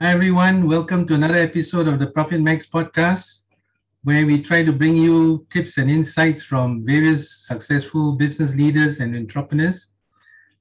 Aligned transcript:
Hi, 0.00 0.12
everyone. 0.12 0.68
Welcome 0.68 1.08
to 1.08 1.14
another 1.14 1.34
episode 1.34 1.88
of 1.88 1.98
the 1.98 2.06
Profit 2.06 2.40
Max 2.40 2.64
podcast, 2.66 3.40
where 4.04 4.24
we 4.24 4.40
try 4.40 4.62
to 4.62 4.72
bring 4.72 4.94
you 4.94 5.44
tips 5.50 5.76
and 5.76 5.90
insights 5.90 6.40
from 6.40 6.86
various 6.86 7.44
successful 7.48 8.12
business 8.12 8.54
leaders 8.54 9.00
and 9.00 9.16
entrepreneurs 9.16 9.90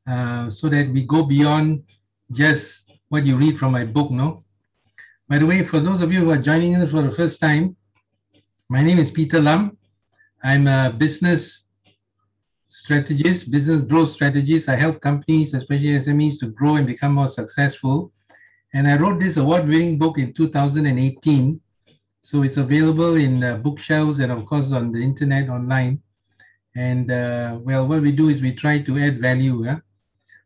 uh, 0.08 0.50
so 0.50 0.70
that 0.70 0.90
we 0.90 1.04
go 1.06 1.22
beyond 1.24 1.84
just 2.32 2.86
what 3.10 3.28
you 3.28 3.38
read 3.38 3.60
from 3.60 3.74
my 3.74 3.86
book. 3.86 4.10
No? 4.10 4.40
By 5.30 5.38
the 5.38 5.46
way, 5.46 5.64
for 5.64 5.80
those 5.80 6.02
of 6.02 6.12
you 6.12 6.22
who 6.22 6.32
are 6.32 6.40
joining 6.40 6.76
us 6.76 6.90
for 6.90 7.04
the 7.04 7.12
first 7.12 7.40
time, 7.40 7.76
my 8.72 8.82
name 8.82 8.98
is 8.98 9.12
Peter 9.12 9.40
Lam. 9.40 9.78
I'm 10.44 10.66
a 10.66 10.90
business 10.90 11.62
strategist, 12.66 13.52
business 13.52 13.84
growth 13.84 14.10
strategist. 14.10 14.68
I 14.68 14.78
help 14.78 15.00
companies, 15.00 15.54
especially 15.54 15.90
SMEs, 15.90 16.40
to 16.40 16.48
grow 16.48 16.78
and 16.78 16.88
become 16.88 17.14
more 17.14 17.28
successful. 17.28 18.12
And 18.74 18.88
I 18.88 18.98
wrote 18.98 19.20
this 19.20 19.38
award 19.38 19.68
winning 19.68 19.98
book 19.98 20.18
in 20.18 20.34
2018. 20.34 21.60
So 22.22 22.44
it's 22.44 22.58
available 22.58 23.16
in 23.16 23.44
uh, 23.44 23.58
bookshelves 23.58 24.20
and, 24.20 24.32
of 24.32 24.46
course, 24.46 24.72
on 24.72 24.92
the 24.92 25.00
internet 25.00 25.50
online. 25.50 26.02
And 26.76 27.12
uh, 27.12 27.58
well, 27.62 27.88
what 27.88 28.02
we 28.02 28.12
do 28.12 28.30
is 28.30 28.42
we 28.42 28.54
try 28.54 28.82
to 28.82 29.00
add 29.00 29.22
value. 29.22 29.66
Yeah? 29.66 29.80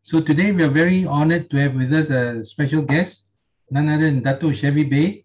So 0.03 0.21
today 0.21 0.51
we 0.51 0.63
are 0.63 0.69
very 0.69 1.05
honored 1.05 1.49
to 1.51 1.57
have 1.57 1.73
with 1.75 1.93
us 1.93 2.09
a 2.09 2.45
special 2.45 2.81
guest, 2.81 3.25
none 3.69 3.89
other 3.89 4.05
than 4.05 4.23
Dato 4.23 4.51
Chevy 4.51 4.85
Beh. 4.85 5.23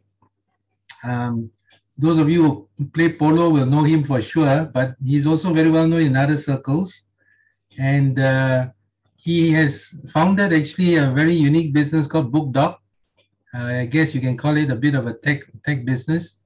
Um, 1.04 1.50
those 1.96 2.18
of 2.18 2.28
you 2.28 2.42
who 2.42 2.88
play 2.92 3.12
polo 3.12 3.50
will 3.50 3.66
know 3.66 3.84
him 3.84 4.04
for 4.04 4.20
sure, 4.20 4.64
but 4.64 4.96
he's 5.04 5.26
also 5.26 5.52
very 5.54 5.70
well 5.70 5.86
known 5.86 6.02
in 6.02 6.16
other 6.16 6.36
circles. 6.36 6.92
And 7.78 8.18
uh, 8.18 8.68
he 9.16 9.52
has 9.52 9.86
founded 10.08 10.52
actually 10.52 10.96
a 10.96 11.10
very 11.10 11.34
unique 11.34 11.72
business 11.72 12.06
called 12.06 12.30
Book 12.32 12.48
BookDoc. 12.48 12.76
I 13.56 13.86
guess 13.86 14.14
you 14.14 14.20
can 14.20 14.36
call 14.36 14.56
it 14.56 14.70
a 14.70 14.76
bit 14.76 14.94
of 14.94 15.06
a 15.06 15.14
tech 15.14 15.40
tech 15.64 15.84
business. 15.84 16.36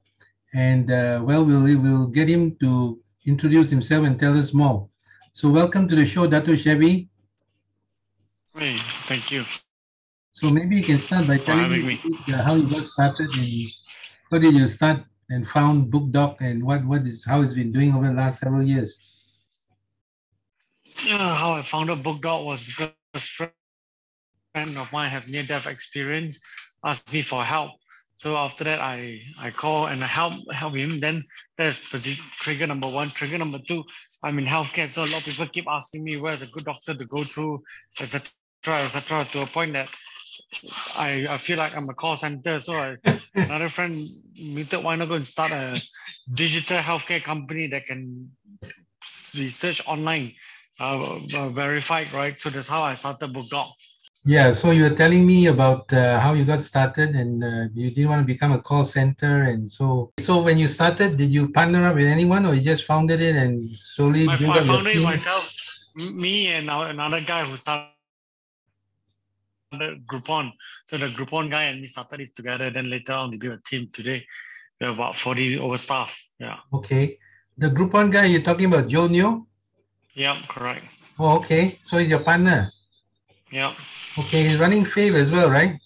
And 0.54 0.90
uh, 0.90 1.20
well, 1.22 1.44
we'll 1.44 1.62
we'll 1.62 2.06
get 2.06 2.28
him 2.28 2.56
to 2.60 3.00
introduce 3.26 3.70
himself 3.70 4.04
and 4.06 4.18
tell 4.18 4.38
us 4.38 4.52
more. 4.52 4.88
So 5.32 5.48
welcome 5.48 5.88
to 5.88 5.94
the 5.94 6.06
show, 6.06 6.26
Dato 6.26 6.56
Chevy. 6.56 7.08
Hey, 8.56 8.74
thank 8.74 9.30
you. 9.32 9.44
So 10.32 10.52
maybe 10.52 10.76
you 10.76 10.82
can 10.82 10.96
start 10.96 11.26
by 11.26 11.36
telling 11.36 11.70
me, 11.70 11.98
how 12.46 12.54
you 12.54 12.62
got 12.62 12.82
started 12.82 13.28
and 13.38 13.68
how 14.30 14.38
did 14.38 14.54
you 14.54 14.68
start 14.68 15.02
and 15.28 15.48
found 15.48 15.92
BookDoc 15.92 16.40
and 16.40 16.62
what 16.64 16.84
what 16.84 17.06
is 17.06 17.24
how 17.24 17.42
it's 17.42 17.54
been 17.54 17.72
doing 17.72 17.94
over 17.94 18.06
the 18.06 18.14
last 18.14 18.40
several 18.40 18.62
years? 18.62 18.98
Uh, 21.10 21.34
how 21.34 21.52
I 21.52 21.62
founded 21.62 21.98
BookDoc 21.98 22.44
was 22.44 22.66
because 22.66 22.92
a 23.14 23.18
friend 23.18 23.52
of 24.54 24.92
mine 24.92 25.10
have 25.10 25.28
near-death 25.30 25.66
experience, 25.68 26.40
asked 26.84 27.12
me 27.12 27.22
for 27.22 27.42
help. 27.42 27.72
So 28.16 28.36
after 28.36 28.64
that, 28.64 28.80
I 28.80 29.22
I 29.40 29.50
call 29.50 29.86
and 29.86 30.02
I 30.04 30.06
help 30.06 30.34
help 30.52 30.74
him. 30.74 31.00
Then 31.00 31.24
that's 31.56 31.80
trigger 32.38 32.66
number 32.66 32.88
one. 32.88 33.08
Trigger 33.08 33.38
number 33.38 33.58
two, 33.66 33.84
I'm 34.22 34.38
in 34.38 34.44
healthcare, 34.44 34.88
so 34.88 35.02
a 35.02 35.08
lot 35.08 35.20
of 35.20 35.24
people 35.24 35.46
keep 35.46 35.66
asking 35.68 36.04
me 36.04 36.20
where's 36.20 36.42
a 36.42 36.46
good 36.46 36.64
doctor 36.64 36.94
to 36.94 37.06
go 37.06 37.22
through, 37.24 37.62
etc., 37.98 38.28
etc. 38.66 39.24
To 39.24 39.42
a 39.42 39.46
point 39.46 39.72
that 39.72 39.88
I, 40.98 41.24
I 41.30 41.36
feel 41.38 41.56
like 41.56 41.76
I'm 41.76 41.88
a 41.88 41.94
call 41.94 42.16
center. 42.16 42.60
So 42.60 42.74
I, 42.74 42.96
another 43.34 43.68
friend 43.68 43.94
meted, 44.54 44.84
why 44.84 44.96
not 44.96 45.08
go 45.08 45.14
and 45.14 45.26
start 45.26 45.52
a 45.52 45.80
digital 46.34 46.78
healthcare 46.78 47.22
company 47.22 47.68
that 47.68 47.86
can 47.86 48.30
research 49.38 49.86
online, 49.88 50.34
uh, 50.78 51.20
uh, 51.36 51.48
verified, 51.48 52.12
right? 52.12 52.38
So 52.38 52.50
that's 52.50 52.68
how 52.68 52.82
I 52.82 52.94
started 52.94 53.32
BookDoc. 53.32 53.70
Yeah, 54.24 54.52
so 54.52 54.70
you 54.70 54.82
were 54.82 54.94
telling 54.94 55.26
me 55.26 55.46
about 55.46 55.90
uh, 55.94 56.20
how 56.20 56.34
you 56.34 56.44
got 56.44 56.62
started 56.62 57.16
and 57.16 57.42
uh, 57.42 57.68
you 57.72 57.90
didn't 57.90 58.10
want 58.10 58.20
to 58.20 58.26
become 58.26 58.52
a 58.52 58.60
call 58.60 58.84
center. 58.84 59.44
And 59.44 59.70
so, 59.70 60.12
so 60.20 60.42
when 60.42 60.58
you 60.58 60.68
started, 60.68 61.16
did 61.16 61.30
you 61.30 61.48
partner 61.48 61.86
up 61.86 61.94
with 61.94 62.06
anyone 62.06 62.44
or 62.44 62.54
you 62.54 62.60
just 62.60 62.84
founded 62.84 63.22
it 63.22 63.34
and 63.34 63.64
slowly 63.70 64.26
My, 64.26 64.36
built 64.36 64.50
I 64.50 64.64
founded 64.64 64.96
it 64.96 65.02
myself, 65.02 65.56
me 65.96 66.48
and 66.48 66.68
another 66.68 67.22
guy 67.22 67.44
who 67.46 67.56
started 67.56 67.88
Groupon. 70.06 70.52
So 70.86 70.98
the 70.98 71.06
Groupon 71.08 71.50
guy 71.50 71.64
and 71.64 71.80
me 71.80 71.86
started 71.86 72.20
it 72.20 72.36
together. 72.36 72.70
Then 72.70 72.90
later 72.90 73.14
on, 73.14 73.30
we 73.30 73.38
built 73.38 73.58
a 73.58 73.62
team 73.62 73.88
today. 73.90 74.26
We 74.80 74.86
have 74.86 74.96
about 74.96 75.16
40 75.16 75.58
over 75.58 75.78
staff. 75.78 76.22
Yeah. 76.38 76.58
Okay. 76.74 77.16
The 77.56 77.68
Groupon 77.68 78.12
guy, 78.12 78.26
you're 78.26 78.42
talking 78.42 78.66
about 78.66 78.88
Joel 78.88 79.08
Neoh? 79.08 79.46
Yep, 80.12 80.36
correct. 80.48 80.84
Oh, 81.18 81.38
okay. 81.38 81.68
So 81.68 81.98
he's 81.98 82.10
your 82.10 82.20
partner? 82.20 82.70
Yep. 83.50 83.72
Okay, 84.18 84.42
he's 84.42 84.58
running 84.58 84.84
Fave 84.84 85.14
as 85.14 85.30
well, 85.30 85.50
right? 85.50 85.78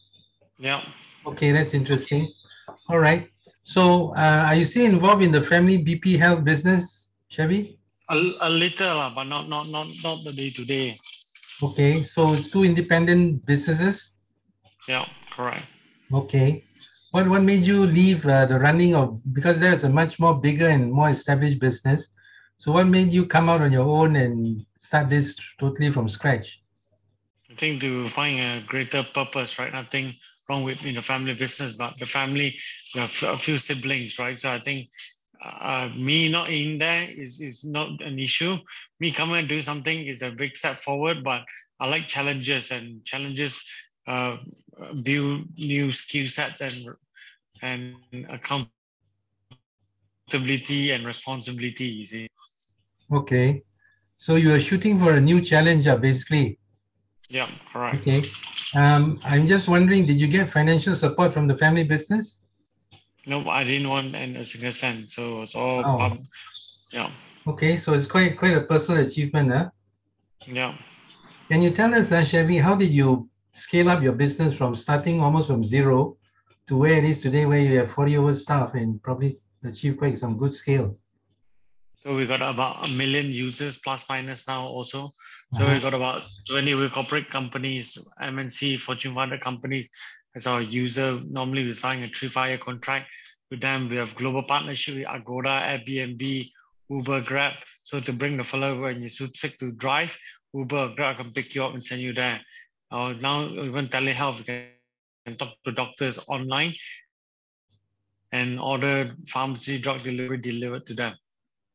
Yep. 0.59 0.81
Okay, 1.27 1.53
that's 1.53 1.75
interesting. 1.75 2.33
All 2.89 2.99
right. 2.99 3.29
So 3.63 4.15
uh, 4.17 4.45
are 4.49 4.55
you 4.55 4.67
still 4.67 4.85
involved 4.85 5.23
in 5.23 5.33
the 5.33 5.43
family 5.43 5.83
BP 5.83 6.19
health 6.19 6.45
business, 6.45 7.09
Chevy? 7.29 7.79
A, 8.11 8.17
a 8.43 8.51
little, 8.51 9.11
but 9.15 9.25
not 9.25 9.49
not 9.49 9.67
not 9.71 9.87
not 10.05 10.19
the 10.25 10.33
day 10.37 10.51
to 10.51 10.65
day. 10.65 10.97
Okay, 11.63 11.95
so 11.95 12.27
two 12.53 12.65
independent 12.65 13.47
businesses? 13.47 14.13
Yeah, 14.87 15.05
correct. 15.31 15.67
Okay. 16.13 16.63
What, 17.13 17.29
what 17.29 17.43
made 17.43 17.63
you 17.65 17.87
leave 17.87 18.27
uh, 18.27 18.45
the 18.45 18.59
running 18.59 18.95
of, 18.95 19.21
because 19.33 19.59
there's 19.59 19.85
a 19.85 19.89
much 19.89 20.19
more 20.19 20.35
bigger 20.39 20.69
and 20.69 20.93
more 20.93 21.11
established 21.11 21.61
business. 21.61 22.09
So 22.59 22.73
what 22.73 22.89
made 22.89 23.13
you 23.13 23.27
come 23.27 23.49
out 23.49 23.63
on 23.63 23.73
your 23.73 23.87
own 23.87 24.17
and 24.17 24.67
start 24.77 25.09
this 25.09 25.37
totally 25.59 25.93
from 25.93 26.09
scratch? 26.09 26.61
I 27.55 27.57
think 27.57 27.81
to 27.83 28.05
find 28.07 28.41
a 28.41 28.61
greater 28.67 29.05
purpose, 29.05 29.61
right? 29.61 29.73
Nothing 29.73 30.13
wrong 30.49 30.65
with 30.65 30.85
in 30.85 30.97
the 30.97 31.03
family 31.03 31.35
business, 31.35 31.77
but 31.77 31.97
the 32.01 32.05
family, 32.05 32.53
we 32.95 33.01
have 33.01 33.23
a 33.29 33.37
few 33.37 33.59
siblings, 33.59 34.19
right? 34.19 34.37
So 34.39 34.51
I 34.51 34.59
think 34.59 34.89
uh, 35.41 35.89
me 35.97 36.33
not 36.33 36.51
in 36.51 36.79
there 36.79 37.09
is, 37.09 37.41
is 37.41 37.65
not 37.65 38.03
an 38.03 38.19
issue. 38.19 38.57
Me 38.99 39.13
coming 39.13 39.37
and 39.37 39.49
doing 39.49 39.61
something 39.61 40.05
is 40.05 40.23
a 40.23 40.33
big 40.33 40.57
step 40.57 40.75
forward, 40.75 41.23
but 41.23 41.43
I 41.79 41.89
like 41.89 42.09
challenges 42.09 42.73
and 42.73 43.05
challenges 43.05 43.63
uh, 44.09 44.39
build 45.05 45.45
new 45.57 45.93
skill 45.93 46.27
sets 46.27 46.61
and 46.61 46.97
and 47.63 47.95
accountability 48.31 50.91
and 50.91 51.07
responsibility. 51.07 51.85
You 51.85 52.05
see. 52.05 52.27
Okay, 53.13 53.63
so 54.19 54.35
you 54.35 54.53
are 54.53 54.59
shooting 54.59 54.99
for 54.99 55.15
a 55.15 55.21
new 55.21 55.41
challenge, 55.41 55.87
uh, 55.87 55.97
basically. 55.97 56.59
Yeah, 57.29 57.47
correct. 57.73 57.97
Okay, 57.97 58.23
um, 58.77 59.19
I'm 59.25 59.47
just 59.47 59.69
wondering, 59.69 60.07
did 60.07 60.21
you 60.21 60.29
get 60.29 60.51
financial 60.51 60.95
support 60.97 61.33
from 61.33 61.47
the 61.47 61.57
family 61.57 61.85
business? 61.85 62.41
No, 63.27 63.43
I 63.49 63.65
didn't 63.65 63.89
want 63.89 64.15
a 64.15 64.45
single 64.45 64.73
cent. 64.73 65.11
So 65.11 65.43
it's 65.43 65.55
all, 65.55 65.83
oh. 65.85 66.17
yeah. 66.93 67.11
Okay, 67.47 67.77
so 67.77 67.95
it's 67.95 68.07
quite 68.07 68.37
quite 68.39 68.57
a 68.57 68.63
personal 68.63 69.07
achievement, 69.07 69.53
huh? 69.53 69.71
Yeah. 70.47 70.75
Can 71.49 71.63
you 71.63 71.71
tell 71.71 71.95
us, 71.95 72.13
uh, 72.13 72.25
Chevy, 72.25 72.59
how 72.59 72.75
did 72.75 72.91
you 72.91 73.29
scale 73.53 73.89
up 73.89 74.03
your 74.03 74.13
business 74.13 74.55
from 74.55 74.75
starting 74.75 75.21
almost 75.21 75.49
from 75.49 75.65
zero 75.65 76.17
to 76.67 76.77
where 76.77 76.97
it 76.97 77.05
is 77.05 77.23
today, 77.23 77.47
where 77.47 77.59
you 77.59 77.79
have 77.79 77.91
40 77.91 78.17
over 78.17 78.35
staff 78.35 78.75
and 78.75 79.03
probably 79.03 79.39
achieve 79.63 79.97
quite 79.99 80.19
some 80.19 80.37
good 80.37 80.53
scale? 80.53 80.97
So 82.01 82.17
we 82.17 82.27
got 82.27 82.43
about 82.43 82.89
a 82.89 82.93
million 82.99 83.27
users 83.27 83.79
plus 83.79 84.09
minus 84.09 84.47
now 84.47 84.63
also. 84.67 85.11
So 85.55 85.63
uh-huh. 85.63 85.75
we 85.75 85.81
got 85.81 85.95
about 85.95 86.23
20 86.49 86.75
with 86.75 86.93
corporate 86.93 87.31
companies, 87.31 87.97
MNC, 88.21 88.79
Fortune 88.81 89.15
500 89.15 89.41
companies 89.41 89.89
as 90.35 90.49
our 90.49 90.61
user. 90.61 91.21
Normally, 91.31 91.65
we 91.65 91.73
sign 91.75 92.03
a 92.03 92.09
three 92.09 92.27
five 92.29 92.49
year 92.49 92.59
contract 92.59 93.09
with 93.51 93.61
them. 93.61 93.89
We 93.89 93.97
have 93.97 94.17
global 94.17 94.43
partnership 94.43 94.97
with 94.97 95.07
Agoda, 95.07 95.61
Airbnb, 95.63 96.47
Uber, 96.91 97.21
Grab. 97.21 97.55
So 97.85 98.01
to 98.01 98.13
bring 98.13 98.37
the 98.37 98.43
fellow 98.43 98.81
when 98.81 99.01
you're 99.01 99.09
sick 99.09 99.59
to 99.59 99.71
drive, 99.71 100.19
Uber, 100.55 100.95
Grab 100.97 101.19
can 101.19 101.33
pick 101.33 101.55
you 101.55 101.65
up 101.65 101.73
and 101.73 101.87
send 101.87 102.01
you 102.01 102.13
there. 102.13 102.41
Uh, 102.91 103.13
now 103.21 103.43
even 103.43 103.87
telehealth, 103.87 104.39
we 104.39 104.45
can 105.25 105.37
talk 105.37 105.55
to 105.65 105.71
doctors 105.71 106.27
online 106.29 106.75
and 108.33 108.59
order 108.59 109.15
pharmacy 109.29 109.79
drug 109.79 110.01
delivery 110.01 110.39
delivered 110.39 110.85
to 110.87 110.95
them. 110.95 111.15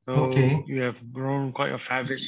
So 0.05 0.13
okay. 0.25 0.63
you 0.67 0.81
have 0.81 1.13
grown 1.13 1.53
quite 1.53 1.71
a 1.71 1.77
fair 1.77 2.03
bit. 2.03 2.19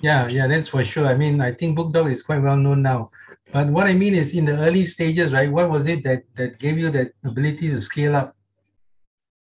Yeah. 0.00 0.28
yeah, 0.28 0.46
that's 0.46 0.68
for 0.68 0.84
sure. 0.84 1.06
I 1.06 1.14
mean, 1.14 1.40
I 1.40 1.52
think 1.52 1.78
BookDoc 1.78 2.12
is 2.12 2.22
quite 2.22 2.42
well 2.42 2.56
known 2.56 2.82
now. 2.82 3.10
But 3.52 3.68
what 3.68 3.86
I 3.86 3.94
mean 3.94 4.14
is 4.14 4.34
in 4.34 4.44
the 4.44 4.56
early 4.58 4.84
stages, 4.86 5.32
right? 5.32 5.50
What 5.50 5.70
was 5.70 5.86
it 5.86 6.04
that 6.04 6.24
that 6.36 6.58
gave 6.58 6.78
you 6.78 6.90
that 6.90 7.12
ability 7.24 7.70
to 7.70 7.80
scale 7.80 8.14
up? 8.16 8.36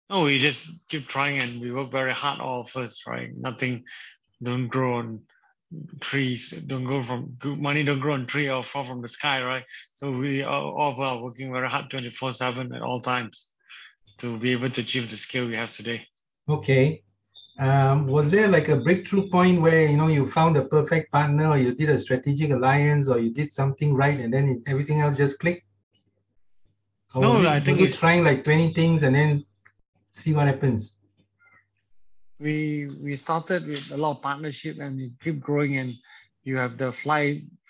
No, 0.09 0.23
we 0.23 0.39
just 0.39 0.89
keep 0.89 1.07
trying 1.07 1.41
and 1.41 1.61
we 1.61 1.71
work 1.71 1.91
very 1.91 2.13
hard 2.13 2.39
all 2.39 2.63
first, 2.63 3.07
right? 3.07 3.29
Nothing 3.37 3.83
don't 4.41 4.67
grow 4.67 4.95
on 4.95 5.21
trees, 6.01 6.51
don't 6.67 6.85
go 6.85 7.01
from 7.01 7.37
money 7.43 7.83
don't 7.83 7.99
grow 7.99 8.15
on 8.15 8.25
tree 8.25 8.49
or 8.49 8.63
fall 8.63 8.83
from 8.83 9.01
the 9.01 9.07
sky, 9.07 9.41
right? 9.41 9.63
So 9.93 10.11
we 10.11 10.43
all, 10.43 10.75
all 10.77 11.01
are 11.01 11.23
working 11.23 11.51
very 11.53 11.69
hard 11.69 11.89
24-7 11.89 12.75
at 12.75 12.81
all 12.81 12.99
times 12.99 13.51
to 14.17 14.37
be 14.37 14.51
able 14.51 14.69
to 14.69 14.81
achieve 14.81 15.09
the 15.09 15.17
scale 15.17 15.47
we 15.47 15.55
have 15.55 15.71
today. 15.71 16.05
Okay. 16.49 17.03
Um, 17.61 18.07
was 18.07 18.31
there 18.31 18.47
like 18.47 18.69
a 18.69 18.75
breakthrough 18.75 19.29
point 19.29 19.61
where 19.61 19.85
you 19.85 19.95
know 19.95 20.07
you 20.07 20.27
found 20.29 20.57
a 20.57 20.65
perfect 20.65 21.11
partner, 21.11 21.49
or 21.51 21.57
you 21.59 21.75
did 21.75 21.89
a 21.89 21.99
strategic 21.99 22.49
alliance, 22.51 23.07
or 23.07 23.19
you 23.19 23.31
did 23.31 23.53
something 23.53 23.93
right, 23.93 24.19
and 24.19 24.33
then 24.33 24.49
it, 24.49 24.59
everything 24.65 24.99
else 25.01 25.15
just 25.15 25.37
clicked? 25.37 25.63
Or 27.13 27.21
No, 27.21 27.41
it- 27.41 27.45
I 27.45 27.59
think 27.59 27.77
it's- 27.79 27.99
trying 27.99 28.23
like 28.23 28.43
20 28.43 28.73
things 28.73 29.03
and 29.03 29.13
then 29.15 29.45
see 30.11 30.33
what 30.33 30.47
happens. 30.47 30.97
we 32.39 32.89
we 33.05 33.15
started 33.15 33.67
with 33.67 33.91
a 33.91 33.97
lot 34.03 34.11
of 34.17 34.21
partnership 34.23 34.75
and 34.79 34.97
we 34.97 35.05
keep 35.23 35.37
growing 35.39 35.77
and 35.77 35.93
you 36.43 36.57
have 36.57 36.73
the 36.83 36.91
fly 36.91 37.23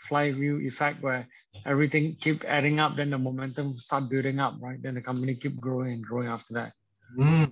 flywheel 0.08 0.62
effect 0.70 0.98
where 1.06 1.28
everything 1.66 2.16
keep 2.26 2.46
adding 2.58 2.80
up 2.80 2.96
then 2.96 3.10
the 3.10 3.18
momentum 3.18 3.68
start 3.88 4.08
building 4.14 4.40
up 4.40 4.54
right 4.62 4.80
then 4.82 4.94
the 4.96 5.02
company 5.10 5.36
keep 5.36 5.56
growing 5.60 5.92
and 5.96 6.04
growing 6.10 6.30
after 6.36 6.54
that 6.60 6.72
Mm. 7.20 7.52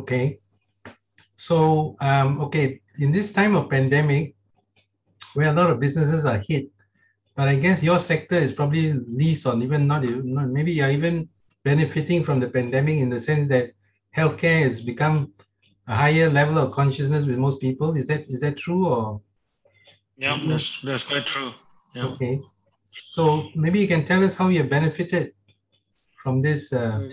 Okay. 0.00 0.38
So, 1.38 1.96
um, 2.00 2.40
okay, 2.42 2.80
in 2.98 3.12
this 3.12 3.30
time 3.30 3.54
of 3.54 3.70
pandemic, 3.70 4.34
where 5.34 5.50
a 5.50 5.52
lot 5.52 5.70
of 5.70 5.78
businesses 5.78 6.24
are 6.26 6.38
hit, 6.38 6.66
but 7.36 7.46
I 7.46 7.54
guess 7.54 7.80
your 7.80 8.00
sector 8.00 8.34
is 8.34 8.52
probably 8.52 8.92
least 8.92 9.46
or 9.46 9.56
even 9.62 9.86
not, 9.86 10.02
not 10.02 10.48
maybe 10.48 10.72
you're 10.72 10.90
even 10.90 11.28
benefiting 11.62 12.24
from 12.24 12.40
the 12.40 12.48
pandemic 12.48 12.98
in 12.98 13.08
the 13.08 13.20
sense 13.20 13.48
that 13.50 13.70
healthcare 14.16 14.62
has 14.64 14.80
become 14.80 15.32
a 15.86 15.94
higher 15.94 16.28
level 16.28 16.58
of 16.58 16.72
consciousness 16.72 17.24
with 17.24 17.38
most 17.38 17.60
people. 17.60 17.96
Is 17.96 18.08
that 18.08 18.28
is 18.28 18.40
that 18.40 18.56
true 18.56 18.88
or 18.88 19.20
yeah 20.16 20.36
that's 20.44 20.82
that's 20.82 21.08
quite 21.08 21.24
true 21.24 21.50
yeah 21.94 22.06
okay? 22.06 22.40
So 22.90 23.48
maybe 23.54 23.78
you 23.78 23.86
can 23.86 24.04
tell 24.04 24.24
us 24.24 24.34
how 24.34 24.48
you 24.48 24.64
benefited 24.64 25.34
from 26.20 26.42
this. 26.42 26.72
Uh, 26.72 27.08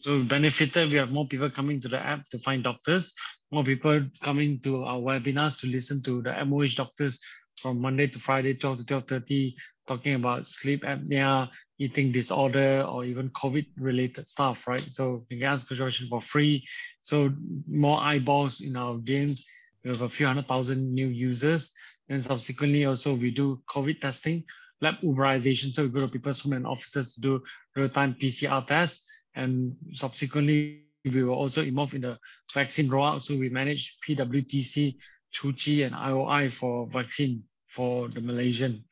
so 0.00 0.16
we 0.16 0.24
benefited 0.24 0.90
we 0.90 0.96
have 0.96 1.12
more 1.12 1.28
people 1.28 1.48
coming 1.48 1.78
to 1.80 1.88
the 1.88 2.00
app 2.04 2.28
to 2.30 2.38
find 2.38 2.64
doctors 2.64 3.14
more 3.52 3.62
people 3.62 4.02
coming 4.20 4.58
to 4.60 4.82
our 4.84 4.98
webinars 4.98 5.60
to 5.60 5.66
listen 5.66 6.02
to 6.02 6.22
the 6.22 6.44
MOH 6.44 6.74
doctors 6.74 7.20
from 7.56 7.80
Monday 7.80 8.06
to 8.06 8.18
Friday 8.18 8.54
12 8.54 8.78
to 8.78 8.84
12:30 8.84 9.54
talking 9.86 10.14
about 10.14 10.46
sleep 10.46 10.82
apnea 10.84 11.50
eating 11.78 12.12
disorder 12.12 12.82
or 12.82 13.04
even 13.04 13.28
COVID 13.28 13.66
related 13.76 14.26
stuff 14.26 14.66
right? 14.66 14.80
So 14.80 15.26
you 15.28 15.38
can 15.38 15.48
ask 15.48 15.70
a 15.70 15.76
question 15.76 16.08
for 16.08 16.20
free. 16.20 16.64
So 17.02 17.30
more 17.68 18.00
eyeballs 18.00 18.60
in 18.60 18.76
our 18.76 18.96
games 18.98 19.44
we 19.84 19.90
have 19.90 20.02
a 20.02 20.08
few 20.08 20.26
hundred 20.26 20.48
thousand 20.48 20.94
new 20.94 21.08
users. 21.08 21.72
And 22.08 22.24
subsequently 22.24 22.86
also 22.86 23.14
we 23.14 23.30
do 23.30 23.60
COVID 23.68 24.00
testing 24.00 24.44
lab 24.80 24.96
Uberization. 25.02 25.72
So 25.72 25.82
we 25.84 25.90
go 25.90 26.00
to 26.00 26.08
people's 26.08 26.40
home 26.40 26.54
and 26.54 26.66
offices 26.66 27.14
to 27.14 27.20
do 27.20 27.42
real-time 27.76 28.14
PCR 28.14 28.66
tests 28.66 29.06
and 29.34 29.76
subsequently 29.92 30.86
we 31.04 31.22
were 31.22 31.34
also 31.34 31.62
involved 31.62 31.94
in 31.94 32.02
the 32.02 32.18
vaccine 32.54 32.88
rollout. 32.88 33.22
So 33.22 33.36
we 33.36 33.48
managed 33.48 34.02
PWTC, 34.06 34.96
Chuchi, 35.34 35.84
and 35.86 35.94
IOI 35.94 36.50
for 36.50 36.86
vaccine 36.86 37.42
for 37.66 38.08
the 38.08 38.20
Malaysian. 38.20 38.84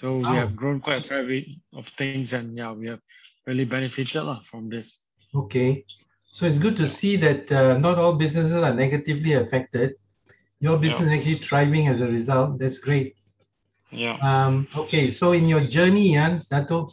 So 0.00 0.16
we 0.16 0.24
have 0.36 0.54
grown 0.56 0.80
quite 0.80 1.04
a 1.04 1.08
fair 1.08 1.24
bit 1.24 1.46
of 1.74 1.86
things, 1.88 2.32
and 2.34 2.56
yeah, 2.56 2.72
we 2.72 2.86
have 2.88 3.00
really 3.46 3.64
benefited 3.64 4.22
lah 4.24 4.40
from 4.44 4.68
this. 4.68 5.00
Okay, 5.34 5.84
so 6.32 6.44
it's 6.44 6.58
good 6.58 6.76
to 6.76 6.88
see 6.88 7.16
that 7.16 7.50
uh, 7.50 7.78
not 7.78 7.98
all 7.98 8.14
businesses 8.14 8.62
are 8.62 8.74
negatively 8.74 9.34
affected. 9.34 9.94
Your 10.60 10.76
business 10.78 11.08
is 11.08 11.12
actually 11.12 11.38
thriving 11.38 11.88
as 11.88 12.00
a 12.00 12.08
result. 12.08 12.58
That's 12.58 12.78
great. 12.78 13.16
Yeah, 13.90 14.18
Um, 14.20 14.66
okay, 14.76 15.12
so 15.12 15.32
in 15.32 15.46
your 15.46 15.60
journey, 15.60 16.14
yeah, 16.14 16.40
Dato, 16.50 16.90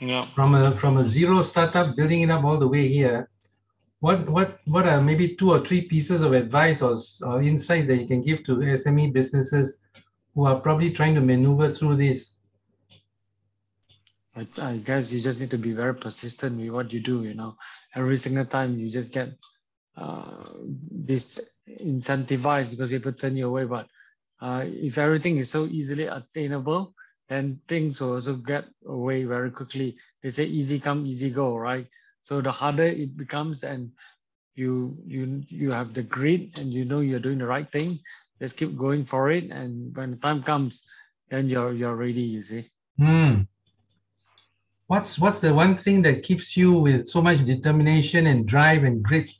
yeah. 0.00 0.22
from 0.22 0.54
a 0.54 0.76
from 0.76 0.96
a 0.96 1.08
zero 1.08 1.42
startup, 1.42 1.94
building 1.96 2.22
it 2.22 2.30
up 2.30 2.44
all 2.44 2.58
the 2.58 2.68
way 2.68 2.88
here, 2.88 3.30
what 4.00 4.28
what 4.28 4.60
what 4.64 4.86
are 4.86 5.00
maybe 5.00 5.36
two 5.36 5.50
or 5.50 5.64
three 5.64 5.82
pieces 5.82 6.22
of 6.22 6.32
advice 6.32 6.82
or, 6.82 6.96
or 7.22 7.42
insights 7.42 7.86
that 7.86 7.96
you 7.96 8.06
can 8.06 8.22
give 8.22 8.42
to 8.44 8.56
SME 8.56 9.12
businesses 9.12 9.76
who 10.34 10.46
are 10.46 10.58
probably 10.58 10.90
trying 10.90 11.14
to 11.14 11.20
maneuver 11.20 11.72
through 11.72 11.96
this? 11.96 12.34
I, 14.34 14.46
I 14.62 14.76
guess 14.78 15.12
you 15.12 15.20
just 15.20 15.40
need 15.40 15.50
to 15.50 15.58
be 15.58 15.72
very 15.72 15.94
persistent 15.94 16.58
with 16.58 16.70
what 16.70 16.92
you 16.92 17.00
do. 17.00 17.24
You 17.24 17.34
know, 17.34 17.56
every 17.94 18.16
single 18.16 18.46
time 18.46 18.78
you 18.78 18.88
just 18.88 19.12
get 19.12 19.30
uh, 19.96 20.44
this 20.90 21.50
incentivized 21.82 22.70
because 22.70 22.90
people 22.90 23.12
turn 23.12 23.36
you 23.36 23.48
away. 23.48 23.64
But 23.64 23.86
uh, 24.40 24.64
if 24.66 24.96
everything 24.96 25.36
is 25.36 25.50
so 25.50 25.66
easily 25.66 26.06
attainable, 26.06 26.94
then 27.30 27.60
things 27.68 28.02
also 28.02 28.34
get 28.34 28.66
away 28.84 29.22
very 29.22 29.52
quickly. 29.52 29.94
They 30.20 30.30
say 30.30 30.44
easy 30.44 30.80
come, 30.80 31.06
easy 31.06 31.30
go, 31.30 31.56
right? 31.56 31.86
So 32.22 32.40
the 32.40 32.50
harder 32.50 32.82
it 32.82 33.16
becomes, 33.16 33.62
and 33.62 33.92
you 34.56 34.98
you 35.06 35.42
you 35.48 35.70
have 35.70 35.94
the 35.94 36.02
grit, 36.02 36.58
and 36.58 36.72
you 36.72 36.84
know 36.84 37.00
you're 37.00 37.22
doing 37.22 37.38
the 37.38 37.46
right 37.46 37.70
thing. 37.70 37.98
Just 38.42 38.58
keep 38.58 38.76
going 38.76 39.04
for 39.04 39.30
it, 39.30 39.50
and 39.52 39.96
when 39.96 40.10
the 40.10 40.16
time 40.16 40.42
comes, 40.42 40.84
then 41.30 41.48
you're 41.48 41.72
you're 41.72 41.96
ready. 41.96 42.26
You 42.34 42.42
see. 42.42 42.68
Hmm. 42.98 43.46
What's 44.88 45.16
what's 45.20 45.38
the 45.38 45.54
one 45.54 45.78
thing 45.78 46.02
that 46.02 46.24
keeps 46.24 46.56
you 46.56 46.72
with 46.72 47.06
so 47.06 47.22
much 47.22 47.46
determination 47.46 48.26
and 48.26 48.44
drive 48.44 48.82
and 48.82 49.00
grit? 49.00 49.30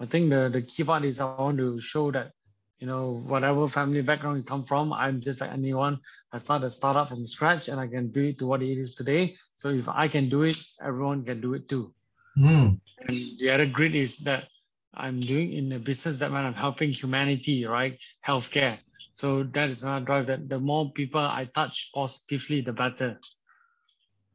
I 0.00 0.06
think 0.06 0.30
the, 0.30 0.48
the 0.48 0.62
key 0.62 0.82
part 0.82 1.04
is 1.04 1.20
I 1.20 1.26
want 1.36 1.58
to 1.58 1.78
show 1.78 2.10
that, 2.12 2.32
you 2.80 2.86
know, 2.86 3.22
whatever 3.26 3.68
family 3.68 4.00
background 4.02 4.38
you 4.38 4.42
come 4.42 4.64
from, 4.64 4.92
I'm 4.92 5.20
just 5.20 5.42
like 5.42 5.52
anyone. 5.52 6.00
I 6.32 6.38
started 6.38 6.66
a 6.66 6.70
startup 6.70 7.10
from 7.10 7.26
scratch 7.26 7.68
and 7.68 7.78
I 7.78 7.86
can 7.86 8.10
do 8.10 8.24
it 8.24 8.38
to 8.38 8.46
what 8.46 8.62
it 8.62 8.78
is 8.78 8.94
today. 8.94 9.36
So 9.56 9.68
if 9.68 9.88
I 9.88 10.08
can 10.08 10.30
do 10.30 10.42
it, 10.42 10.56
everyone 10.82 11.22
can 11.24 11.40
do 11.42 11.52
it 11.54 11.68
too. 11.68 11.92
Hmm. 12.36 12.68
And 13.06 13.20
the 13.38 13.50
other 13.50 13.66
grit 13.66 13.94
is 13.94 14.18
that 14.20 14.48
I'm 14.94 15.20
doing 15.20 15.52
in 15.52 15.72
a 15.72 15.78
business 15.78 16.18
that 16.18 16.30
when 16.30 16.44
I'm 16.44 16.54
helping 16.54 16.90
humanity, 16.90 17.66
right? 17.66 18.00
Healthcare. 18.26 18.78
So 19.12 19.42
that 19.42 19.66
is 19.66 19.82
another 19.82 20.06
drive 20.06 20.26
that 20.28 20.48
the 20.48 20.58
more 20.58 20.90
people 20.92 21.20
I 21.20 21.44
touch 21.54 21.90
positively, 21.94 22.62
the 22.62 22.72
better 22.72 23.18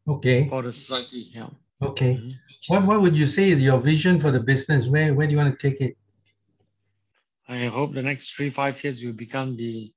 Okay. 0.08 0.48
for 0.48 0.62
the 0.62 0.72
society. 0.72 1.32
Yeah. 1.34 1.50
Okay. 1.82 2.16
Mhm. 2.16 2.34
What 2.68 2.86
what 2.86 3.02
would 3.02 3.16
you 3.16 3.26
say 3.26 3.50
is 3.50 3.62
your 3.62 3.80
vision 3.80 4.20
for 4.20 4.32
the 4.32 4.40
business? 4.40 4.88
Where 4.88 5.14
where 5.16 5.26
do 5.26 5.32
you 5.32 5.38
want 5.38 5.58
to 5.60 5.70
take 5.70 5.82
it? 5.82 5.98
I 7.48 7.66
hope 7.66 7.94
the 7.94 8.02
next 8.02 8.36
three, 8.36 8.50
five 8.50 8.84
years 8.84 9.04
will 9.04 9.14
become 9.14 9.56
the 9.56 9.92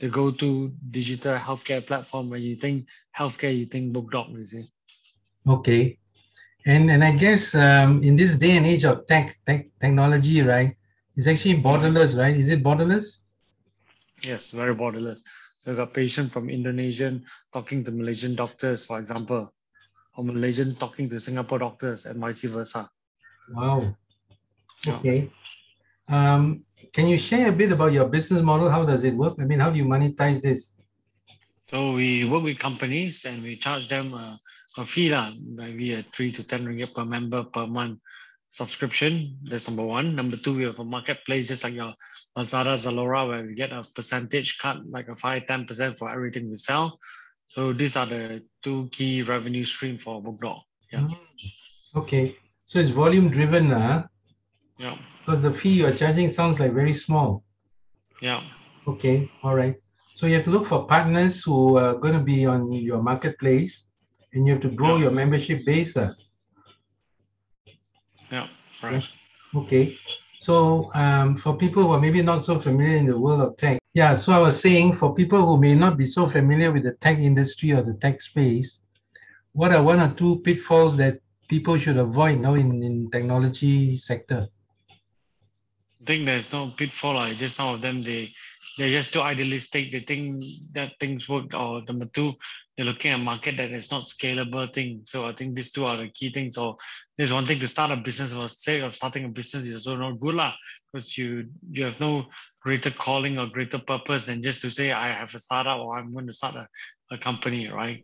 the 0.00 0.08
go-to 0.08 0.72
digital 0.90 1.36
healthcare 1.36 1.86
platform 1.86 2.30
when 2.30 2.40
you 2.40 2.56
think 2.56 2.86
healthcare, 3.16 3.56
you 3.56 3.66
think 3.66 3.94
BookDoc, 3.94 4.32
you 4.32 4.44
see. 4.44 4.64
Okay. 5.46 5.98
And 6.66 6.90
and 6.90 7.04
I 7.04 7.12
guess 7.12 7.54
um, 7.54 8.02
in 8.02 8.16
this 8.16 8.36
day 8.36 8.56
and 8.56 8.66
age 8.66 8.84
of 8.84 9.06
tech, 9.06 9.36
tech 9.46 9.68
technology, 9.80 10.40
right? 10.42 10.74
It's 11.16 11.26
actually 11.26 11.60
borderless, 11.62 12.16
right? 12.16 12.36
Is 12.36 12.48
it 12.48 12.62
borderless? 12.62 13.20
Yes, 14.22 14.52
very 14.52 14.74
borderless. 14.74 15.20
So 15.58 15.70
you 15.70 15.76
got 15.76 15.92
patient 15.92 16.32
from 16.32 16.48
Indonesian 16.48 17.24
talking 17.52 17.84
to 17.84 17.90
Malaysian 17.90 18.34
doctors, 18.34 18.86
for 18.86 18.98
example, 18.98 19.52
or 20.16 20.24
Malaysian 20.24 20.74
talking 20.74 21.08
to 21.10 21.20
Singapore 21.20 21.58
doctors 21.58 22.06
and 22.06 22.18
vice 22.20 22.44
versa. 22.44 22.88
Wow. 23.52 23.94
Okay. 24.86 25.30
Um, 26.10 26.64
can 26.92 27.06
you 27.06 27.18
share 27.18 27.48
a 27.48 27.52
bit 27.52 27.72
about 27.72 27.92
your 27.92 28.08
business 28.08 28.42
model? 28.42 28.68
How 28.68 28.84
does 28.84 29.04
it 29.04 29.14
work? 29.14 29.34
I 29.38 29.44
mean, 29.44 29.60
how 29.60 29.70
do 29.70 29.78
you 29.78 29.84
monetize 29.84 30.42
this? 30.42 30.74
So 31.68 31.94
we 31.94 32.28
work 32.28 32.42
with 32.42 32.58
companies 32.58 33.24
and 33.24 33.42
we 33.42 33.54
charge 33.54 33.88
them 33.88 34.12
a, 34.12 34.40
a 34.76 34.84
fee, 34.84 35.10
lah, 35.10 35.30
maybe 35.38 35.92
a 35.92 36.02
three 36.02 36.32
to 36.32 36.44
10 36.44 36.66
ringgit 36.66 36.94
per 36.94 37.04
member 37.04 37.44
per 37.44 37.66
month 37.66 38.00
subscription. 38.50 39.38
That's 39.44 39.68
number 39.68 39.84
one. 39.86 40.16
Number 40.16 40.36
two, 40.36 40.56
we 40.56 40.64
have 40.64 40.80
a 40.80 40.84
marketplace 40.84 41.46
just 41.46 41.62
like 41.62 41.74
your 41.74 41.94
Lazada, 42.36 42.74
Zalora, 42.74 43.28
where 43.28 43.46
we 43.46 43.54
get 43.54 43.72
a 43.72 43.84
percentage 43.94 44.58
cut, 44.58 44.84
like 44.90 45.06
a 45.06 45.14
5 45.14 45.46
10% 45.46 45.96
for 45.96 46.10
everything 46.10 46.50
we 46.50 46.56
sell. 46.56 46.98
So 47.46 47.72
these 47.72 47.96
are 47.96 48.06
the 48.06 48.42
two 48.62 48.88
key 48.90 49.22
revenue 49.22 49.64
stream 49.64 49.98
for 49.98 50.22
BookDoc. 50.22 50.60
Yeah. 50.92 51.08
Okay. 51.94 52.36
So 52.64 52.78
it's 52.80 52.90
volume 52.90 53.28
driven, 53.30 53.70
huh? 53.70 54.04
Yeah. 54.80 54.96
Because 55.18 55.42
the 55.42 55.52
fee 55.52 55.74
you're 55.80 55.92
charging 55.92 56.30
sounds 56.30 56.58
like 56.58 56.72
very 56.72 56.94
small. 56.94 57.44
Yeah. 58.22 58.40
Okay, 58.88 59.28
all 59.42 59.54
right. 59.54 59.76
So 60.14 60.26
you 60.26 60.34
have 60.36 60.44
to 60.44 60.50
look 60.50 60.66
for 60.66 60.86
partners 60.86 61.42
who 61.44 61.76
are 61.76 61.94
going 61.94 62.14
to 62.14 62.24
be 62.34 62.46
on 62.46 62.72
your 62.72 63.02
marketplace 63.02 63.84
and 64.32 64.46
you 64.46 64.52
have 64.54 64.62
to 64.62 64.70
grow 64.70 64.96
Yeah. 64.96 65.02
your 65.04 65.10
membership 65.12 65.64
base. 65.66 65.96
uh. 65.96 66.12
Yeah. 68.32 68.46
Right. 68.82 69.04
Okay. 69.54 69.96
So 70.38 70.90
um, 70.94 71.36
for 71.36 71.56
people 71.58 71.82
who 71.82 71.90
are 71.90 72.00
maybe 72.00 72.22
not 72.22 72.42
so 72.44 72.58
familiar 72.58 72.96
in 72.96 73.06
the 73.06 73.18
world 73.18 73.42
of 73.42 73.56
tech, 73.58 73.78
yeah, 73.92 74.14
so 74.14 74.32
I 74.32 74.38
was 74.38 74.58
saying 74.60 74.94
for 74.94 75.14
people 75.14 75.44
who 75.44 75.60
may 75.60 75.74
not 75.74 75.98
be 75.98 76.06
so 76.06 76.26
familiar 76.26 76.72
with 76.72 76.84
the 76.84 76.92
tech 77.02 77.18
industry 77.18 77.72
or 77.72 77.82
the 77.82 77.94
tech 78.00 78.22
space, 78.22 78.80
what 79.52 79.72
are 79.72 79.82
one 79.82 80.00
or 80.00 80.14
two 80.14 80.38
pitfalls 80.40 80.96
that 80.96 81.18
people 81.48 81.76
should 81.76 81.98
avoid 81.98 82.40
now 82.40 82.54
in, 82.54 82.82
in 82.82 83.10
technology 83.10 83.96
sector? 83.98 84.46
I 86.00 86.04
think 86.04 86.24
there's 86.24 86.52
no 86.52 86.68
pitfall. 86.76 87.14
Like 87.14 87.36
just 87.36 87.56
some 87.56 87.74
of 87.74 87.80
them, 87.80 88.02
they 88.02 88.30
they're 88.78 88.90
just 88.90 89.12
too 89.12 89.20
idealistic. 89.20 89.90
They 89.90 89.98
think 90.00 90.42
that 90.72 90.98
things 90.98 91.28
work. 91.28 91.52
Or 91.54 91.82
number 91.82 92.06
two, 92.06 92.28
they're 92.76 92.86
looking 92.86 93.12
at 93.12 93.20
market 93.20 93.56
that 93.58 93.72
is 93.72 93.90
not 93.90 94.02
scalable 94.02 94.72
thing. 94.72 95.02
So 95.04 95.26
I 95.26 95.32
think 95.32 95.54
these 95.54 95.72
two 95.72 95.84
are 95.84 95.96
the 95.96 96.08
key 96.08 96.30
things. 96.30 96.56
Or 96.56 96.76
there's 97.18 97.32
one 97.32 97.44
thing 97.44 97.58
to 97.58 97.68
start 97.68 97.90
a 97.90 97.96
business 97.96 98.32
for 98.32 98.48
sake 98.48 98.82
of 98.82 98.94
starting 98.94 99.24
a 99.26 99.28
business 99.28 99.66
is 99.66 99.86
also 99.86 99.98
not 99.98 100.20
good 100.20 100.34
lah, 100.34 100.54
because 100.92 101.18
you 101.18 101.48
you 101.70 101.84
have 101.84 102.00
no 102.00 102.26
greater 102.62 102.90
calling 102.90 103.38
or 103.38 103.46
greater 103.48 103.78
purpose 103.78 104.24
than 104.24 104.42
just 104.42 104.62
to 104.62 104.70
say 104.70 104.92
I 104.92 105.12
have 105.12 105.34
a 105.34 105.38
startup 105.38 105.80
or 105.80 105.98
I'm 105.98 106.12
going 106.12 106.26
to 106.28 106.32
start 106.32 106.54
a, 106.54 106.66
a 107.10 107.18
company, 107.18 107.68
right? 107.68 108.00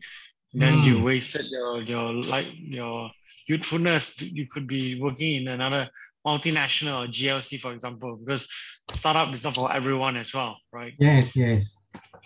then 0.53 0.79
you 0.79 0.97
Mm. 0.97 1.05
wasted 1.05 1.47
your 1.51 1.83
your 1.83 2.15
like 2.15 2.47
your 2.57 3.11
youthfulness. 3.47 4.23
You 4.23 4.47
could 4.51 4.67
be 4.67 4.99
working 5.01 5.43
in 5.43 5.49
another 5.49 5.89
multinational 6.27 7.05
or 7.05 7.07
GLC, 7.07 7.59
for 7.61 7.73
example, 7.73 8.17
because 8.17 8.43
startup 8.91 9.33
is 9.33 9.45
not 9.45 9.55
for 9.55 9.73
everyone 9.73 10.17
as 10.17 10.35
well, 10.35 10.57
right? 10.73 10.95
Yes, 10.99 11.37
yes. 11.37 11.77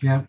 Yeah. 0.02 0.22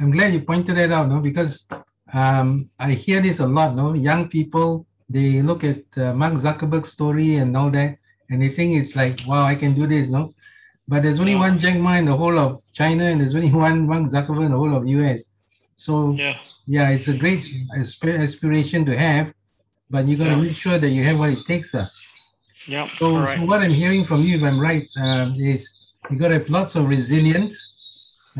I'm 0.00 0.10
glad 0.10 0.32
you 0.32 0.40
pointed 0.40 0.76
that 0.76 0.92
out, 0.92 1.08
no, 1.08 1.20
because 1.20 1.66
um, 2.12 2.70
I 2.78 2.92
hear 2.92 3.20
this 3.20 3.40
a 3.40 3.46
lot, 3.46 3.74
no. 3.76 3.92
Young 3.94 4.28
people, 4.28 4.86
they 5.10 5.42
look 5.42 5.62
at 5.64 5.82
uh, 5.98 6.14
Mark 6.14 6.34
Zuckerberg's 6.34 6.92
story 6.92 7.36
and 7.36 7.54
all 7.56 7.70
that, 7.70 7.98
and 8.30 8.40
they 8.42 8.48
think 8.48 8.80
it's 8.80 8.94
like, 8.96 9.14
wow, 9.26 9.44
I 9.44 9.54
can 9.56 9.74
do 9.74 9.86
this, 9.86 10.08
no. 10.08 10.30
But 10.90 11.02
there's 11.02 11.20
only 11.20 11.32
Yeah. 11.32 11.40
one 11.46 11.58
Jack 11.58 11.76
Ma 11.78 11.96
in 11.96 12.06
the 12.06 12.16
whole 12.16 12.38
of 12.38 12.62
China, 12.72 13.04
and 13.10 13.20
there's 13.20 13.34
only 13.34 13.52
one 13.66 13.86
Mark 13.86 14.04
Zuckerberg 14.14 14.46
in 14.46 14.52
the 14.52 14.56
whole 14.62 14.74
of 14.74 14.86
US. 14.88 15.20
So 15.76 16.12
Yeah. 16.12 16.36
yeah, 16.66 16.88
it's 16.90 17.08
a 17.08 17.16
great 17.22 17.44
asp- 17.76 18.04
aspiration 18.26 18.86
to 18.86 18.96
have, 18.96 19.26
but 19.90 20.06
you 20.08 20.16
got 20.16 20.24
to 20.24 20.30
Yeah. 20.30 20.42
make 20.46 20.56
sure 20.56 20.78
that 20.78 20.90
you 20.96 21.02
have 21.04 21.18
what 21.18 21.32
it 21.36 21.44
takes. 21.46 21.74
Uh. 21.74 21.86
Yeah. 22.68 22.84
So, 22.84 23.14
correct. 23.14 23.40
so 23.40 23.46
what 23.46 23.62
I'm 23.62 23.70
hearing 23.70 24.04
from 24.04 24.22
you, 24.22 24.36
if 24.36 24.42
I'm 24.42 24.60
right, 24.60 24.86
um, 25.00 25.34
is 25.40 25.72
you 26.10 26.18
got 26.18 26.28
to 26.28 26.34
have 26.34 26.50
lots 26.50 26.76
of 26.76 26.86
resilience, 26.86 27.72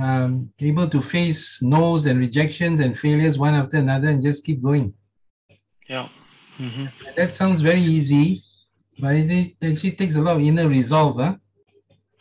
um, 0.01 0.53
able 0.61 0.89
to 0.91 1.01
face 1.01 1.59
no's 1.63 2.05
and 2.05 2.21
rejections 2.21 2.81
and 2.81 2.97
failures 2.97 3.39
one 3.39 3.55
after 3.55 3.79
another, 3.79 4.09
and 4.09 4.23
just 4.23 4.45
keep 4.45 4.63
going. 4.63 4.93
Yeah. 5.89 6.07
hmm 6.59 6.85
That 7.17 7.35
sounds 7.35 7.63
very 7.63 7.81
easy, 7.81 8.43
but 8.99 9.15
it 9.15 9.57
actually 9.63 9.93
takes 9.93 10.15
a 10.15 10.21
lot 10.21 10.37
of 10.37 10.43
inner 10.43 10.69
resolve. 10.69 11.17
Huh? 11.17 11.37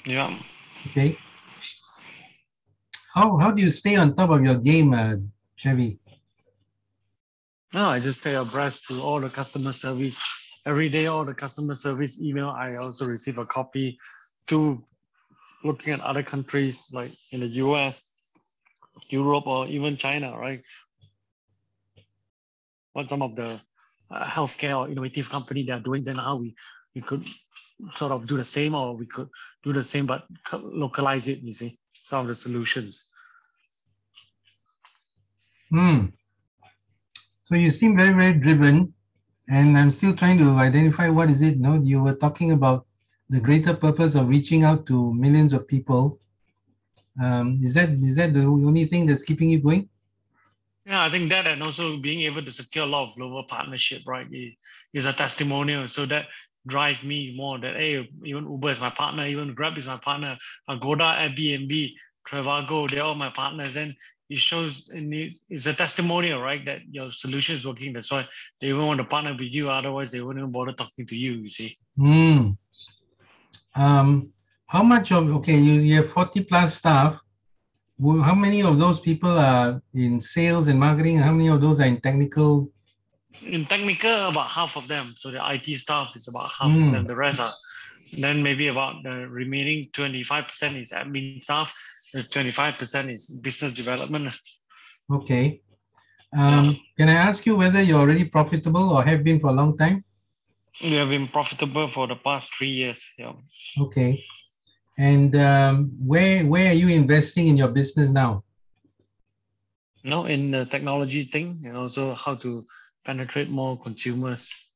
Yeah. 0.05 0.33
Okay. 0.87 1.17
How 3.13 3.35
how 3.37 3.51
do 3.51 3.61
you 3.61 3.71
stay 3.71 3.97
on 3.97 4.15
top 4.15 4.29
of 4.29 4.41
your 4.41 4.55
game, 4.55 4.93
uh, 4.93 5.15
Chevy? 5.57 5.99
No, 7.73 7.89
I 7.89 7.99
just 7.99 8.21
stay 8.21 8.35
abreast 8.35 8.87
to 8.87 9.01
all 9.01 9.19
the 9.19 9.27
customer 9.27 9.73
service 9.73 10.46
every 10.67 10.89
day. 10.89 11.07
All 11.07 11.23
the 11.23 11.33
customer 11.33 11.73
service 11.73 12.21
email, 12.21 12.49
I 12.49 12.75
also 12.75 13.05
receive 13.05 13.37
a 13.37 13.45
copy 13.45 13.97
to 14.47 14.83
looking 15.63 15.93
at 15.93 16.01
other 16.01 16.23
countries 16.23 16.89
like 16.93 17.11
in 17.31 17.39
the 17.39 17.47
US, 17.65 18.05
Europe, 19.09 19.47
or 19.47 19.65
even 19.67 19.95
China, 19.95 20.37
right? 20.37 20.61
What 22.93 23.09
some 23.09 23.21
of 23.21 23.35
the 23.35 23.59
uh, 24.11 24.23
healthcare 24.25 24.77
or 24.77 24.89
innovative 24.89 25.29
company 25.29 25.63
they 25.63 25.71
are 25.71 25.79
doing, 25.79 26.03
then 26.03 26.15
how 26.15 26.35
we 26.35 26.55
we 26.95 27.01
could 27.01 27.23
sort 27.93 28.11
of 28.11 28.27
do 28.27 28.37
the 28.37 28.43
same, 28.43 28.75
or 28.75 28.95
we 28.95 29.05
could 29.05 29.29
do 29.63 29.71
the 29.71 29.83
same 29.83 30.05
but 30.05 30.25
localize 30.53 31.27
it. 31.27 31.39
You 31.39 31.53
see, 31.53 31.77
some 31.91 32.21
of 32.21 32.27
the 32.27 32.35
solutions. 32.35 33.09
Hmm. 35.69 36.07
So 37.45 37.55
you 37.55 37.71
seem 37.71 37.95
very, 37.95 38.13
very 38.13 38.33
driven, 38.33 38.93
and 39.49 39.77
I'm 39.77 39.91
still 39.91 40.15
trying 40.15 40.37
to 40.39 40.51
identify 40.57 41.09
what 41.09 41.29
is 41.29 41.41
it. 41.41 41.59
No, 41.59 41.75
you 41.75 42.03
were 42.03 42.15
talking 42.15 42.51
about 42.51 42.85
the 43.29 43.39
greater 43.39 43.73
purpose 43.73 44.15
of 44.15 44.27
reaching 44.27 44.63
out 44.63 44.85
to 44.87 45.13
millions 45.13 45.53
of 45.53 45.67
people. 45.67 46.19
Um, 47.21 47.59
is 47.63 47.73
that 47.73 47.89
is 47.89 48.15
that 48.15 48.33
the 48.33 48.41
only 48.41 48.85
thing 48.85 49.05
that's 49.05 49.23
keeping 49.23 49.49
you 49.49 49.59
going? 49.59 49.89
Yeah, 50.85 51.03
I 51.03 51.09
think 51.09 51.29
that 51.29 51.47
and 51.47 51.61
also 51.61 51.97
being 51.97 52.21
able 52.21 52.41
to 52.41 52.51
secure 52.51 52.85
a 52.85 52.87
lot 52.87 53.09
of 53.09 53.15
global 53.15 53.43
partnership, 53.43 54.03
right, 54.07 54.27
is 54.93 55.05
a 55.05 55.11
testimonial. 55.11 55.87
So 55.87 56.05
that 56.05 56.27
drives 56.65 57.03
me 57.03 57.35
more 57.35 57.59
that, 57.59 57.75
hey, 57.75 58.09
even 58.23 58.49
Uber 58.49 58.69
is 58.69 58.81
my 58.81 58.89
partner, 58.89 59.25
even 59.25 59.53
Grab 59.53 59.77
is 59.77 59.87
my 59.87 59.97
partner, 59.97 60.37
Agoda, 60.69 61.15
Airbnb, 61.17 61.91
Trivago, 62.27 62.89
they're 62.89 63.03
all 63.03 63.15
my 63.15 63.29
partners. 63.29 63.73
Then 63.73 63.95
it 64.29 64.37
shows, 64.37 64.89
and 64.89 65.13
it- 65.13 65.37
it's 65.49 65.67
a 65.67 65.73
testimonial, 65.73 66.41
right, 66.41 66.63
that 66.65 66.81
your 66.91 67.11
solution 67.11 67.55
is 67.55 67.65
working. 67.65 67.93
That's 67.93 68.11
why 68.11 68.27
they 68.59 68.67
even 68.69 68.85
want 68.85 68.99
to 68.99 69.05
partner 69.05 69.31
with 69.33 69.51
you. 69.57 69.69
Otherwise, 69.69 70.11
they 70.11 70.21
wouldn't 70.21 70.51
bother 70.51 70.73
talking 70.73 71.05
to 71.07 71.17
you, 71.17 71.33
you 71.33 71.47
see. 71.49 71.77
Hmm. 71.95 72.51
Um, 73.75 74.29
how 74.65 74.83
much 74.83 75.11
of 75.11 75.29
okay? 75.37 75.57
You, 75.57 75.73
you 75.73 75.95
have 75.97 76.11
forty 76.11 76.43
plus 76.43 76.77
staff. 76.77 77.19
How 78.27 78.35
many 78.35 78.61
of 78.61 78.77
those 78.77 78.99
people 78.99 79.29
are 79.39 79.81
in 79.93 80.21
sales 80.21 80.67
and 80.67 80.79
marketing? 80.79 81.17
How 81.17 81.31
many 81.31 81.47
of 81.49 81.61
those 81.61 81.79
are 81.79 81.85
in 81.85 81.99
technical? 82.01 82.71
in 83.45 83.65
technical 83.65 84.29
about 84.29 84.47
half 84.49 84.77
of 84.77 84.87
them 84.87 85.05
so 85.15 85.29
the 85.29 85.39
it 85.53 85.77
staff 85.77 86.15
is 86.15 86.27
about 86.27 86.49
half 86.49 86.71
Mm. 86.71 86.87
of 86.87 86.91
them 86.91 87.05
the 87.05 87.15
rest 87.15 87.39
are 87.39 87.53
then 88.19 88.41
maybe 88.41 88.65
about 88.67 89.03
the 89.03 89.27
remaining 89.27 89.85
25% 89.91 90.81
is 90.81 90.91
admin 90.91 91.39
staff 91.39 91.69
25% 92.15 93.09
is 93.09 93.39
business 93.43 93.73
development 93.73 94.33
Okay. 95.11 95.61
Um, 96.37 96.77
can 96.97 97.07
I 97.09 97.13
ask 97.13 97.45
you 97.45 97.55
whether 97.55 97.81
you're 97.81 97.99
already 97.99 98.25
profitable 98.25 98.89
or 98.89 99.03
have 99.03 99.23
been 99.23 99.39
for 99.39 99.47
a 99.49 99.53
long 99.53 99.77
time? 99.77 100.03
we 100.83 100.91
have 100.91 101.09
been 101.09 101.27
profitable 101.27 101.87
for 101.87 102.05
the 102.07 102.15
past 102.15 102.53
three 102.53 102.69
years 102.69 103.01
yeah 103.17 103.33
Okay. 103.79 104.23
And 104.97 105.35
um, 105.35 105.91
where 105.99 106.45
where 106.45 106.69
are 106.71 106.79
you 106.81 106.87
investing 106.89 107.47
in 107.47 107.57
your 107.57 107.69
business 107.69 108.09
now? 108.09 108.43
no 110.03 110.25
in 110.25 110.51
the 110.51 110.65
technology 110.65 111.23
thing 111.23 111.47
and 111.65 111.75
also 111.75 112.13
how 112.13 112.35
to 112.35 112.65
penetrate 113.05 113.49
more 113.49 113.77
consumers 113.81 114.69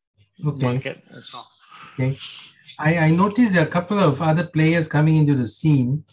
Okay. 0.45 0.65
market 0.65 0.97
as 1.15 1.31
well 1.33 1.47
I, 2.79 2.97
I 2.97 3.11
noticed 3.11 3.53
there 3.53 3.63
are 3.63 3.67
a 3.67 3.71
couple 3.71 4.00
of 4.00 4.21
other 4.21 4.47
players 4.47 4.88
coming 4.88 5.15
into 5.17 5.35
the 5.35 5.47
scene, 5.47 6.03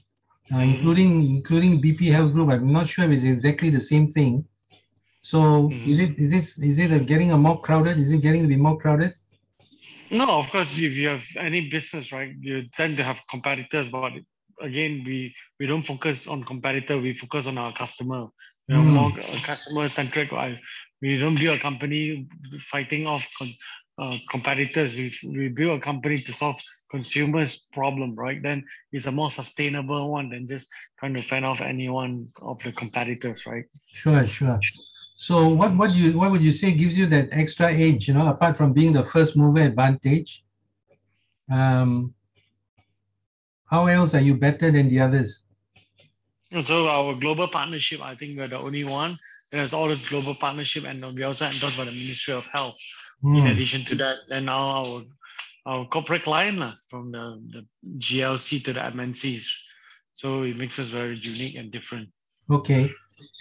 uh, 0.55 0.59
including 0.59 1.23
including 1.37 1.81
BP 1.83 2.13
Health 2.13 2.33
Group. 2.33 2.51
I'm 2.51 2.73
not 2.73 2.89
sure 2.89 3.05
if 3.05 3.11
it's 3.13 3.25
exactly 3.25 3.71
the 3.71 3.81
same 3.81 4.13
thing. 4.13 4.45
So 5.23 5.39
Mhm. 5.71 5.85
is 5.85 5.99
it 5.99 6.19
is 6.19 6.33
it 6.33 6.65
is 6.65 6.79
it 6.79 6.93
a 6.93 7.01
getting 7.01 7.33
a 7.33 7.39
more 7.39 7.61
crowded? 7.61 7.99
Is 7.99 8.11
it 8.11 8.23
getting 8.23 8.43
to 8.43 8.49
be 8.49 8.57
more 8.57 8.79
crowded? 8.79 9.15
No, 10.11 10.27
of 10.41 10.51
course, 10.51 10.79
if 10.79 10.93
you 10.95 11.09
have 11.09 11.27
any 11.39 11.69
business, 11.69 12.13
right, 12.13 12.35
you 12.41 12.69
tend 12.73 12.97
to 12.99 13.05
have 13.05 13.19
competitors. 13.31 13.89
But 13.91 14.13
again, 14.61 15.03
we 15.07 15.35
we 15.59 15.67
don't 15.67 15.83
focus 15.83 16.27
on 16.27 16.45
competitor. 16.45 16.99
We 16.99 17.13
focus 17.15 17.47
on 17.47 17.59
our 17.59 17.73
customer. 17.73 18.27
We 18.69 18.75
are 18.75 18.85
Hmm. 18.85 18.95
more 18.99 19.13
customer 19.45 19.89
centric. 19.89 20.31
We 21.03 21.19
don't 21.19 21.39
build 21.39 21.59
a 21.59 21.61
company 21.61 22.27
fighting 22.71 23.07
off 23.07 23.27
uh, 23.99 24.17
competitors. 24.31 24.95
We 24.95 25.13
we 25.25 25.49
build 25.49 25.81
a 25.81 25.83
company 25.83 26.19
to 26.19 26.33
solve 26.33 26.61
consumers' 26.91 27.67
problem, 27.73 28.15
right? 28.15 28.43
Then 28.43 28.65
it's 28.93 29.07
a 29.07 29.13
more 29.13 29.31
sustainable 29.31 30.11
one 30.11 30.31
than 30.31 30.47
just 30.47 30.69
trying 30.99 31.15
to 31.15 31.23
fend 31.23 31.45
off 31.45 31.61
any 31.61 31.89
one 31.89 32.29
of 32.41 32.59
the 32.63 32.73
competitors, 32.73 33.45
right? 33.47 33.65
Sure, 33.87 34.27
sure. 34.27 34.61
So 35.17 35.49
what 35.49 35.75
what 35.77 35.91
you 35.91 36.19
what 36.19 36.31
would 36.31 36.43
you 36.43 36.53
say 36.53 36.73
gives 36.73 36.97
you 36.97 37.07
that 37.07 37.29
extra 37.33 37.73
edge? 37.73 38.09
You 38.09 38.15
know, 38.15 38.29
apart 38.29 38.57
from 38.57 38.73
being 38.73 38.93
the 38.93 39.05
first 39.05 39.37
mover 39.37 39.63
advantage, 39.63 40.45
um, 41.51 42.15
how 43.67 43.87
else 43.87 44.15
are 44.15 44.21
you 44.21 44.35
better 44.35 44.71
than 44.71 44.89
the 44.89 45.01
others? 45.01 45.45
So 46.63 46.89
our 46.89 47.15
global 47.15 47.49
partnership, 47.49 48.01
I 48.01 48.15
think 48.15 48.39
we're 48.39 48.49
the 48.49 48.59
only 48.59 48.85
one. 48.85 49.17
There's 49.51 49.73
all 49.73 49.89
this 49.89 50.09
global 50.09 50.35
partnership, 50.35 50.85
and 50.85 51.05
we 51.15 51.23
also 51.23 51.47
endorsed 51.47 51.77
by 51.77 51.85
the 51.85 51.93
Ministry 51.93 52.35
of 52.35 52.47
Health. 52.47 52.79
In 53.23 53.47
Hmm, 53.47 53.47
addition 53.47 53.85
to 53.87 53.95
that, 53.97 54.19
then 54.29 54.45
now 54.47 54.83
our 54.85 55.03
our 55.67 55.85
corporate 55.87 56.23
client 56.23 56.59
lah, 56.59 56.73
from 56.89 57.13
the, 57.13 57.43
the 57.51 57.67
GLC 57.99 58.65
to 58.65 58.73
the 58.73 58.81
MNCs. 58.81 59.45
So 60.13 60.43
it 60.43 60.57
makes 60.57 60.79
us 60.79 60.89
very 60.89 61.15
unique 61.15 61.57
and 61.59 61.71
different. 61.71 62.09
Okay. 62.51 62.91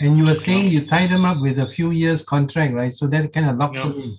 And 0.02 0.18
you 0.18 0.26
were 0.26 0.36
saying 0.36 0.72
you 0.72 0.86
tie 0.86 1.08
them 1.08 1.24
up 1.24 1.40
with 1.40 1.60
a 1.60 1.68
few 1.68 1.92
years 1.92 2.24
contract, 2.24 2.74
right? 2.74 2.94
So 2.94 3.08
that 3.08 3.32
kind 3.32 3.50
of 3.50 3.58
locks 3.58 3.78
them 3.78 3.94
in. 3.94 4.16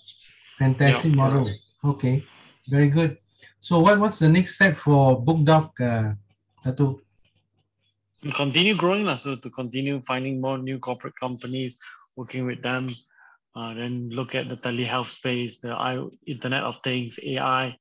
Fantastic 0.59 1.05
Yeah, 1.05 1.17
model. 1.17 1.51
Okay, 1.85 2.25
very 2.69 2.89
good. 2.89 3.19
So 3.61 3.81
what, 3.81 3.99
what's 4.01 4.19
the 4.19 4.29
next 4.29 4.55
step 4.55 4.77
for 4.77 5.23
BookDoc, 5.23 5.71
uh, 5.81 6.15
Dato? 6.65 7.01
We 8.23 8.33
continue 8.33 8.75
growing, 8.75 9.07
so 9.17 9.37
to 9.37 9.51
continue 9.51 10.01
finding 10.01 10.41
more 10.41 10.59
new 10.59 10.79
corporate 10.79 11.15
companies, 11.21 11.79
working 12.17 12.47
with 12.47 12.63
them, 12.63 12.89
uh, 13.59 13.75
then 13.75 14.09
look 14.19 14.35
at 14.39 14.49
the 14.49 14.57
telehealth 14.57 15.11
space, 15.11 15.59
the 15.59 15.73
I, 15.75 15.99
Internet 16.27 16.63
of 16.63 16.77
Things, 16.87 17.19
AI, 17.25 17.75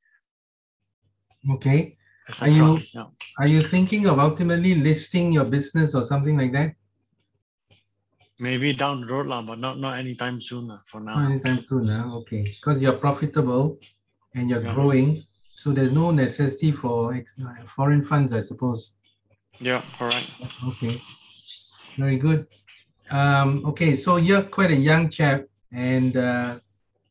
Okay. 1.54 1.98
etc. 2.30 2.54
you- 2.56 2.82
Yeah. 2.94 3.06
Are 3.38 3.48
you 3.48 3.62
thinking 3.62 4.08
of 4.08 4.18
ultimately 4.20 4.74
listing 4.76 5.32
your 5.32 5.46
business 5.46 5.94
or 5.94 6.04
something 6.12 6.36
like 6.38 6.52
that? 6.54 6.74
Maybe 8.40 8.74
down 8.74 9.02
the 9.02 9.08
road, 9.08 9.28
lah, 9.28 9.42
but 9.42 9.58
not 9.60 9.80
not 9.80 9.98
anytime 9.98 10.38
soon 10.42 10.68
lah, 10.68 10.80
for 10.86 11.00
now. 11.02 11.18
Anytime 11.26 11.62
soon? 11.70 11.90
Okay. 12.22 12.44
Because 12.58 12.82
you're 12.82 12.98
profitable 13.08 13.78
and 14.36 14.50
you're 14.50 14.62
Yeah. 14.66 14.74
growing, 14.78 15.24
so 15.56 15.74
there's 15.74 15.94
no 15.94 16.12
necessity 16.12 16.72
for 16.72 17.14
ex- 17.20 17.34
foreign 17.76 18.04
funds, 18.06 18.34
I 18.34 18.42
suppose. 18.42 18.94
Yeah, 19.60 19.82
correct. 19.98 20.30
Okay, 20.70 20.94
very 21.98 22.18
good. 22.18 22.46
Um, 23.10 23.66
okay, 23.66 23.96
so 23.98 24.18
you're 24.18 24.44
quite 24.58 24.70
a 24.70 24.82
young 24.90 25.10
chap, 25.10 25.46
and 25.72 26.16
uh, 26.18 26.60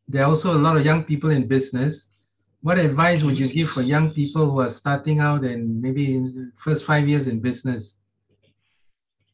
there 0.08 0.22
are 0.22 0.28
also 0.28 0.56
a 0.56 0.58
lot 0.58 0.76
of 0.76 0.84
young 0.84 1.04
people 1.04 1.30
in 1.30 1.46
business. 1.46 2.06
What 2.62 2.78
advice 2.78 3.22
would 3.22 3.38
you 3.38 3.48
give 3.52 3.70
for 3.70 3.82
young 3.82 4.10
people 4.10 4.50
who 4.50 4.60
are 4.60 4.70
starting 4.70 5.20
out 5.20 5.44
and 5.44 5.80
maybe 5.80 6.22
first 6.56 6.84
five 6.84 7.08
years 7.08 7.26
in 7.26 7.40
business? 7.40 7.94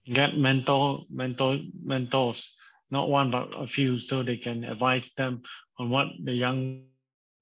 Get 0.06 0.36
mentor, 0.36 1.04
mentor, 1.08 1.58
mentors, 1.82 2.56
not 2.90 3.08
one 3.08 3.30
but 3.30 3.48
a 3.56 3.66
few, 3.66 3.96
so 3.96 4.22
they 4.22 4.36
can 4.36 4.64
advise 4.64 5.12
them 5.14 5.42
on 5.78 5.90
what 5.90 6.08
the 6.24 6.32
young 6.32 6.84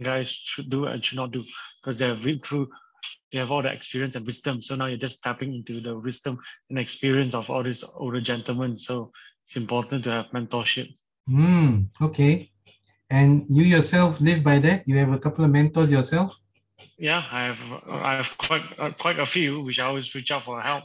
guys 0.02 0.28
should 0.28 0.70
do 0.70 0.86
and 0.86 1.02
should 1.02 1.16
not 1.16 1.32
do 1.32 1.42
because 1.82 1.98
they 1.98 2.06
have 2.06 2.22
been 2.22 2.38
through 2.38 2.68
they 3.32 3.38
have 3.38 3.50
all 3.50 3.62
the 3.62 3.72
experience 3.72 4.16
and 4.16 4.26
wisdom. 4.26 4.60
So 4.60 4.74
now 4.74 4.86
you're 4.86 4.98
just 4.98 5.22
tapping 5.22 5.54
into 5.54 5.80
the 5.80 5.96
wisdom 5.96 6.38
and 6.68 6.78
experience 6.78 7.34
of 7.34 7.48
all 7.48 7.62
these 7.62 7.84
older 7.94 8.20
gentlemen. 8.20 8.76
So 8.76 9.10
it's 9.44 9.56
important 9.56 10.04
to 10.04 10.10
have 10.10 10.30
mentorship. 10.30 10.88
Hmm. 11.26 11.82
okay. 12.00 12.50
And 13.10 13.44
you 13.48 13.64
yourself 13.64 14.20
live 14.20 14.42
by 14.42 14.58
that? 14.60 14.86
You 14.86 14.96
have 14.98 15.12
a 15.12 15.18
couple 15.18 15.44
of 15.44 15.50
mentors 15.50 15.90
yourself? 15.90 16.34
Yeah, 16.96 17.22
I 17.32 17.44
have 17.44 17.62
I 17.90 18.14
have 18.16 18.38
quite 18.38 18.62
uh, 18.78 18.90
quite 18.98 19.18
a 19.18 19.26
few 19.26 19.64
which 19.64 19.80
I 19.80 19.86
always 19.86 20.14
reach 20.14 20.30
out 20.30 20.42
for 20.42 20.60
help. 20.60 20.84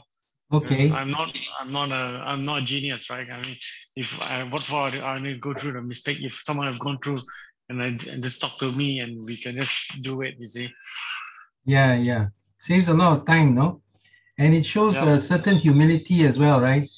Okay. 0.52 0.90
I'm 0.90 1.10
not 1.10 1.32
I'm 1.60 1.72
not 1.72 1.90
a 1.90 2.22
I'm 2.24 2.44
not 2.44 2.62
a 2.62 2.64
genius, 2.64 3.10
right? 3.10 3.28
I 3.30 3.36
mean, 3.42 3.56
if 3.96 4.08
I 4.30 4.44
what 4.44 4.62
for 4.62 4.76
I 4.76 5.18
need 5.18 5.34
to 5.34 5.38
go 5.38 5.54
through 5.54 5.72
the 5.72 5.82
mistake. 5.82 6.22
If 6.22 6.34
someone 6.44 6.66
have 6.66 6.78
gone 6.78 6.98
through 7.02 7.18
and 7.68 7.80
then 7.80 7.98
and 8.10 8.22
just 8.22 8.40
talk 8.40 8.58
to 8.58 8.72
me 8.72 9.00
and 9.00 9.24
we 9.24 9.36
can 9.36 9.54
just 9.56 10.02
do 10.02 10.22
it, 10.22 10.34
you 10.38 10.48
see. 10.48 10.68
Yeah, 11.64 11.94
yeah. 11.94 12.28
Saves 12.58 12.88
a 12.88 12.94
lot 12.94 13.18
of 13.18 13.26
time, 13.26 13.54
no? 13.54 13.82
And 14.38 14.54
it 14.54 14.64
shows 14.64 14.94
Yeah. 14.94 15.14
a 15.14 15.20
certain 15.20 15.56
humility 15.56 16.26
as 16.26 16.38
well, 16.38 16.60
right? 16.60 16.88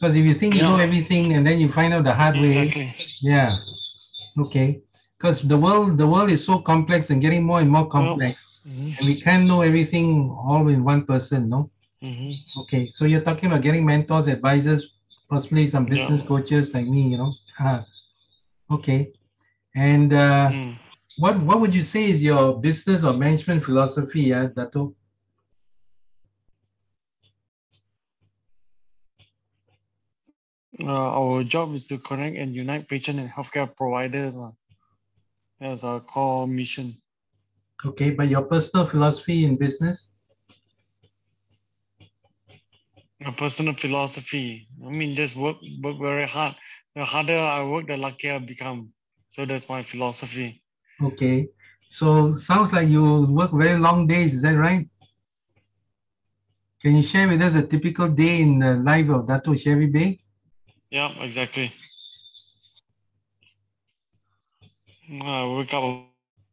Because 0.00 0.14
if 0.16 0.24
you 0.24 0.34
think 0.34 0.54
you 0.54 0.62
know 0.62 0.76
Yeah. 0.76 0.84
everything 0.84 1.32
and 1.34 1.46
then 1.46 1.58
you 1.58 1.70
find 1.72 1.92
out 1.94 2.04
the 2.04 2.14
hard 2.14 2.36
way, 2.40 2.70
yeah. 3.22 3.58
Okay. 4.38 4.80
Because 5.18 5.42
the 5.42 5.56
world 5.58 5.98
the 5.98 6.06
world 6.06 6.30
is 6.30 6.44
so 6.44 6.60
complex 6.60 7.10
and 7.10 7.20
getting 7.20 7.42
more 7.44 7.60
and 7.60 7.70
more 7.70 7.88
complex. 7.88 8.34
Mhm, 8.66 8.98
And 8.98 9.06
we 9.08 9.14
can't 9.20 9.46
know 9.46 9.62
everything 9.62 10.30
all 10.30 10.68
in 10.68 10.84
one 10.84 11.04
person, 11.04 11.48
no? 11.48 11.70
mhm. 12.02 12.36
Okay. 12.60 12.88
So 12.90 13.04
you're 13.04 13.20
talking 13.28 13.46
about 13.50 13.62
getting 13.62 13.84
mentors, 13.84 14.26
advisors, 14.28 14.82
possibly 15.28 15.66
some 15.66 15.84
Yeah. 15.84 15.94
business 15.94 16.22
coaches 16.22 16.72
like 16.74 16.86
me, 16.86 17.02
you 17.12 17.18
know? 17.18 17.32
Ah. 17.58 17.84
Okay. 18.70 19.12
And 19.74 20.12
uh, 20.12 20.52
Mm. 20.52 20.74
what 21.16 21.34
what 21.48 21.60
would 21.60 21.74
you 21.74 21.82
say 21.82 22.04
is 22.10 22.22
your 22.22 22.60
business 22.60 23.02
or 23.04 23.12
management 23.14 23.64
philosophy, 23.64 24.32
uh, 24.32 24.46
Dato? 24.56 24.94
Uh, 30.80 31.10
our 31.20 31.42
job 31.42 31.74
is 31.74 31.86
to 31.88 31.98
connect 31.98 32.36
and 32.36 32.54
unite 32.54 32.88
patient 32.88 33.18
and 33.18 33.28
healthcare 33.28 33.68
providers. 33.76 34.36
Uh, 34.36 34.50
that's 35.60 35.82
our 35.82 36.00
core 36.00 36.46
mission. 36.46 36.96
Okay, 37.84 38.10
but 38.10 38.28
your 38.28 38.42
personal 38.42 38.86
philosophy 38.86 39.44
in 39.44 39.56
business? 39.56 40.12
My 43.20 43.32
personal 43.32 43.74
philosophy. 43.74 44.68
I 44.86 44.90
mean, 44.90 45.16
just 45.16 45.36
work 45.36 45.56
work 45.82 45.98
very 45.98 46.26
hard. 46.26 46.54
The 46.94 47.04
harder 47.04 47.38
I 47.38 47.64
work, 47.64 47.88
the 47.88 47.96
luckier 47.96 48.34
I 48.34 48.38
become. 48.38 48.92
So 49.30 49.44
that's 49.44 49.68
my 49.68 49.82
philosophy. 49.82 50.62
Okay. 51.02 51.48
So 51.90 52.36
sounds 52.36 52.72
like 52.72 52.88
you 52.88 53.26
work 53.30 53.50
very 53.52 53.78
long 53.78 54.06
days, 54.06 54.34
is 54.34 54.42
that 54.42 54.56
right? 54.56 54.88
Can 56.82 56.94
you 56.94 57.02
share 57.02 57.26
with 57.28 57.42
us 57.42 57.54
a 57.54 57.66
typical 57.66 58.08
day 58.08 58.40
in 58.40 58.60
the 58.60 58.74
life 58.74 59.08
of 59.08 59.26
Dato 59.26 59.54
Chevy 59.54 59.88
Beh? 59.88 60.18
Yeah, 60.90 61.12
exactly. 61.20 61.70
I 65.22 65.46
wake 65.56 65.72
up 65.74 65.84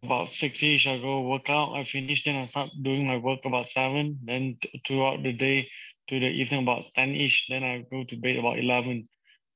about 0.03 0.29
six-ish, 0.29 0.87
I 0.87 0.99
go 0.99 1.21
work 1.21 1.49
out, 1.49 1.73
I 1.73 1.83
finish, 1.83 2.23
then 2.23 2.35
I 2.35 2.45
start 2.45 2.69
doing 2.81 3.07
my 3.07 3.17
work 3.17 3.39
about 3.45 3.65
seven, 3.65 4.19
then 4.23 4.57
throughout 4.87 5.23
the 5.23 5.33
day 5.33 5.69
to 6.07 6.19
the 6.19 6.27
evening 6.27 6.63
about 6.63 6.83
10-ish, 6.95 7.47
then 7.49 7.63
I 7.63 7.85
go 7.91 8.03
to 8.03 8.15
bed 8.17 8.37
about 8.37 8.59
11. 8.59 9.07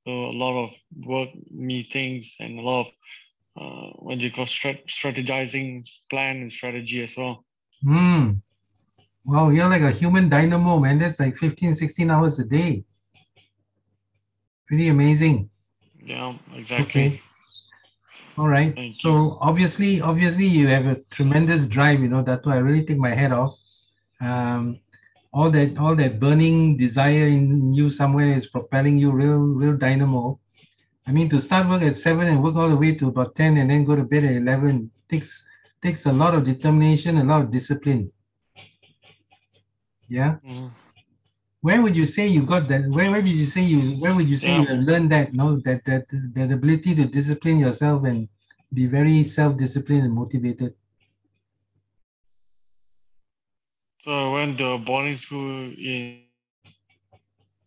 So 0.05 0.11
a 0.11 0.31
lot 0.33 0.65
of 0.65 0.71
work 1.05 1.29
meetings 1.51 2.35
and 2.39 2.59
a 2.59 2.61
lot 2.61 2.81
of 2.81 2.87
uh, 3.61 3.89
what 3.99 4.19
do 4.19 4.25
you 4.25 4.31
call 4.31 4.45
strat- 4.45 4.87
strategizing, 4.87 5.83
plan 6.09 6.37
and 6.37 6.51
strategy 6.51 7.03
as 7.03 7.15
well. 7.17 7.43
Hmm. 7.83 8.31
Wow, 9.25 9.49
you're 9.49 9.69
like 9.69 9.81
a 9.81 9.91
human 9.91 10.29
dynamo, 10.29 10.79
man. 10.79 10.99
That's 10.99 11.19
like 11.19 11.37
15, 11.37 11.75
16 11.75 12.09
hours 12.09 12.39
a 12.39 12.45
day. 12.45 12.85
Pretty 14.69 14.87
amazing. 14.89 15.49
Yeah, 15.99 16.31
exactly. 16.55 17.07
Okay. 17.07 17.21
All 18.37 18.47
right. 18.47 18.73
Thank 18.75 19.03
you. 19.03 19.11
So 19.11 19.39
obviously, 19.41 19.99
obviously 19.99 20.45
you 20.45 20.67
have 20.67 20.85
a 20.85 20.97
tremendous 21.09 21.65
drive, 21.65 22.01
you 22.01 22.07
know, 22.07 22.21
that's 22.21 22.45
why 22.45 22.53
I 22.53 22.59
really 22.59 22.85
take 22.85 22.99
my 22.99 23.15
head 23.15 23.31
off. 23.31 23.55
Um, 24.21 24.79
all 25.33 25.49
that 25.49 25.75
all 25.79 25.95
that 25.95 26.19
burning 26.19 26.77
desire 26.77 27.27
in 27.27 27.73
you 27.73 27.89
somewhere 27.89 28.37
is 28.37 28.45
propelling 28.47 28.99
you 28.99 29.09
real, 29.11 29.39
real 29.39 29.75
dynamo. 29.75 30.39
I 31.07 31.11
mean, 31.11 31.29
to 31.29 31.41
start 31.41 31.67
work 31.67 31.81
at 31.81 31.97
seven 31.97 32.27
and 32.27 32.43
work 32.43 32.55
all 32.55 32.69
the 32.69 32.75
way 32.77 32.93
to 32.93 33.07
about 33.07 33.35
10 33.35 33.57
and 33.57 33.71
then 33.71 33.85
go 33.85 33.95
to 33.95 34.03
bed 34.03 34.23
at 34.23 34.35
11 34.35 34.91
takes 35.09 35.43
takes 35.81 36.05
a 36.05 36.13
lot 36.13 36.35
of 36.35 36.43
determination, 36.43 37.17
a 37.17 37.23
lot 37.23 37.41
of 37.41 37.49
discipline. 37.49 38.11
Yeah. 40.07 40.37
Mhm. 40.45 40.69
Where 41.61 41.81
would 41.81 41.95
you 41.95 42.05
say 42.05 42.27
you 42.27 42.43
got 42.43 42.69
that? 42.69 42.87
Where, 42.87 43.11
where 43.11 43.21
did 43.21 43.35
you 43.35 43.47
say 43.47 43.61
you, 43.61 43.81
where 44.01 44.15
would 44.15 44.29
you 44.29 44.37
say 44.37 44.61
you 44.61 44.67
learned 44.75 45.11
that, 45.11 45.33
no, 45.33 45.59
that, 45.65 45.83
that, 45.85 46.05
that 46.35 46.51
ability 46.51 46.95
to 46.95 47.05
discipline 47.05 47.59
yourself 47.59 48.05
and 48.05 48.29
be 48.73 48.85
very 48.85 49.23
self-disciplined 49.23 50.03
and 50.03 50.13
motivated? 50.13 50.73
So 53.99 54.11
I 54.11 54.33
went 54.33 54.57
to 54.59 54.77
boarding 54.77 55.15
school 55.15 55.65
in, 55.73 56.21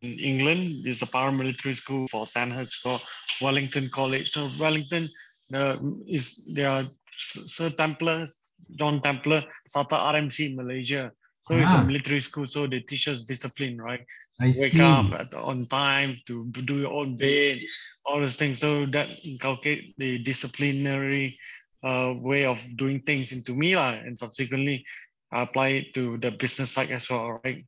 in 0.01 0.19
England. 0.19 0.87
It's 0.87 1.03
a 1.03 1.07
paramilitary 1.07 1.75
school 1.75 2.09
for 2.09 2.25
Sandhurst 2.25 2.83
called 2.83 3.03
Wellington 3.43 3.89
College. 3.93 4.31
So 4.33 4.49
Wellington 4.59 5.07
uh, 5.55 5.77
is 6.07 6.55
they 6.55 6.65
are 6.65 6.85
Sir 7.13 7.69
Templer, 7.69 8.27
John 8.77 9.01
Templer, 9.01 9.45
started 9.67 9.97
RMC 9.97 10.57
Malaysia. 10.57 11.13
So 11.43 11.59
it's 11.59 11.75
Ah. 11.75 11.83
a 11.83 11.87
military 11.87 12.21
school, 12.21 12.47
so 12.47 12.67
they 12.67 12.81
teach 12.81 13.09
us 13.09 13.25
discipline, 13.25 13.81
right? 13.81 14.07
I 14.41 14.55
Wake 14.57 14.79
see. 14.79 14.83
up 14.83 15.13
at, 15.13 15.35
on 15.35 15.67
time 15.67 16.19
to 16.27 16.47
do 16.51 16.79
your 16.79 16.93
own 16.93 17.17
bed, 17.17 17.59
all 18.07 18.21
those 18.21 18.37
things. 18.37 18.61
So 18.61 18.87
that 18.87 19.09
inculcate 19.25 19.95
the 19.99 20.19
disciplinary 20.23 21.39
uh, 21.83 22.15
way 22.23 22.47
of 22.47 22.63
doing 22.77 23.01
things 23.01 23.33
into 23.33 23.55
me, 23.55 23.75
lah, 23.75 23.99
and 23.99 24.19
subsequently 24.19 24.87
I 25.33 25.43
apply 25.43 25.69
it 25.69 25.95
to 25.95 26.17
the 26.19 26.31
business 26.31 26.71
side 26.73 26.91
as 26.91 27.11
well, 27.11 27.41
right? 27.43 27.65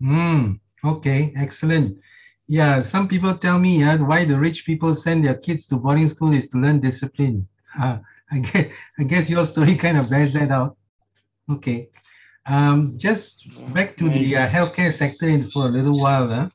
Hmm. 0.00 0.60
okay, 0.84 1.32
excellent. 1.36 1.98
Yeah, 2.46 2.82
some 2.82 3.08
people 3.08 3.36
tell 3.36 3.58
me 3.58 3.82
uh, 3.82 3.98
why 3.98 4.24
the 4.24 4.38
rich 4.38 4.64
people 4.64 4.94
send 4.94 5.24
their 5.24 5.36
kids 5.36 5.66
to 5.68 5.76
boarding 5.76 6.08
school 6.08 6.32
is 6.34 6.48
to 6.48 6.58
learn 6.58 6.80
discipline. 6.80 7.48
Uh, 7.78 7.98
I 8.30 8.38
guess 8.40 8.66
I 8.98 9.02
guess 9.04 9.28
your 9.28 9.46
story 9.46 9.76
kind 9.76 9.96
of 9.96 10.08
bears 10.10 10.32
that 10.34 10.50
out. 10.50 10.76
Okay. 11.50 11.88
Um, 12.48 12.94
just 12.96 13.44
back 13.74 13.96
to 13.98 14.08
the 14.08 14.36
uh, 14.36 14.48
healthcare 14.48 14.92
sector 14.92 15.28
in- 15.28 15.50
for 15.50 15.66
a 15.66 15.68
little 15.68 16.00
while. 16.00 16.28
Huh? 16.28 16.48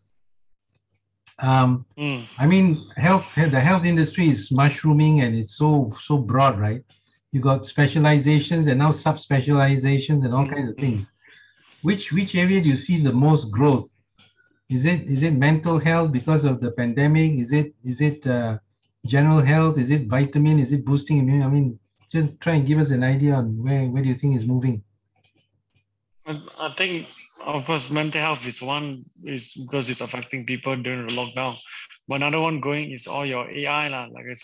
Um, 1.49 1.85
Mm, 1.97 2.21
I 2.39 2.45
mean, 2.47 2.67
health 2.97 3.35
the 3.35 3.59
health 3.59 3.85
industry 3.85 4.29
is 4.29 4.51
mushrooming 4.51 5.21
and 5.21 5.35
it's 5.35 5.55
so 5.55 5.93
so 6.01 6.17
broad, 6.17 6.59
right? 6.59 6.81
You 7.31 7.39
got 7.41 7.65
specializations 7.65 8.67
and 8.67 8.79
now 8.79 8.91
subspecializations 8.91 10.23
and 10.25 10.33
all 10.33 10.47
kinds 10.47 10.69
of 10.71 10.77
things. 10.77 11.01
Which 11.81 12.11
which 12.11 12.33
area 12.35 12.61
do 12.61 12.69
you 12.69 12.75
see 12.87 12.97
the 13.01 13.13
most 13.13 13.51
growth? 13.51 13.89
Is 14.69 14.85
it 14.85 15.01
is 15.15 15.21
it 15.23 15.33
mental 15.47 15.77
health 15.79 16.11
because 16.11 16.43
of 16.45 16.59
the 16.61 16.71
pandemic? 16.71 17.31
Is 17.43 17.51
it 17.51 17.73
is 17.83 17.99
it 18.01 18.25
uh, 18.25 18.57
general 19.05 19.41
health? 19.41 19.77
Is 19.77 19.89
it 19.91 20.07
vitamin? 20.07 20.59
Is 20.59 20.71
it 20.71 20.85
boosting 20.85 21.17
immune? 21.19 21.43
I 21.43 21.49
mean, 21.55 21.79
just 22.11 22.29
try 22.39 22.53
and 22.57 22.65
give 22.67 22.79
us 22.79 22.89
an 22.89 23.03
idea 23.03 23.33
on 23.35 23.45
where 23.63 23.83
where 23.91 24.03
do 24.03 24.09
you 24.09 24.15
think 24.15 24.37
is 24.39 24.45
moving? 24.45 24.81
I, 26.25 26.39
I 26.59 26.69
think, 26.69 27.07
of 27.45 27.65
course, 27.65 27.91
mental 27.91 28.21
health 28.21 28.47
is 28.47 28.61
one 28.61 29.03
is 29.23 29.53
because 29.55 29.89
it's 29.89 30.01
affecting 30.01 30.45
people 30.45 30.75
during 30.75 31.07
the 31.07 31.13
lockdown. 31.13 31.57
But 32.07 32.15
another 32.15 32.39
one 32.39 32.59
going 32.59 32.91
is 32.91 33.07
all 33.07 33.25
your 33.25 33.49
AI, 33.49 33.89
lah, 33.89 34.07
like 34.11 34.25
I 34.31 34.35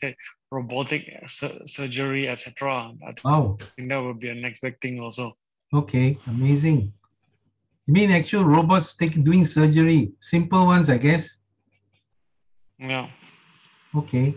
said, 0.00 0.14
robotic 0.50 1.08
sur- 1.26 1.66
surgery, 1.66 2.28
etc. 2.28 2.92
I 3.06 3.12
Wow. 3.24 3.56
think 3.76 3.88
that 3.90 4.02
would 4.02 4.18
be 4.18 4.30
a 4.30 4.34
next 4.34 4.60
big 4.62 4.80
thing 4.80 5.00
also. 5.00 5.36
Okay, 5.72 6.18
amazing. 6.28 6.92
You 7.86 7.94
mean 7.94 8.10
actual 8.10 8.44
robots 8.44 8.94
take, 8.94 9.22
doing 9.24 9.46
surgery? 9.46 10.12
Simple 10.20 10.66
ones, 10.66 10.90
I 10.90 10.98
guess. 10.98 11.38
Yeah. 12.78 13.06
Okay. 13.94 14.34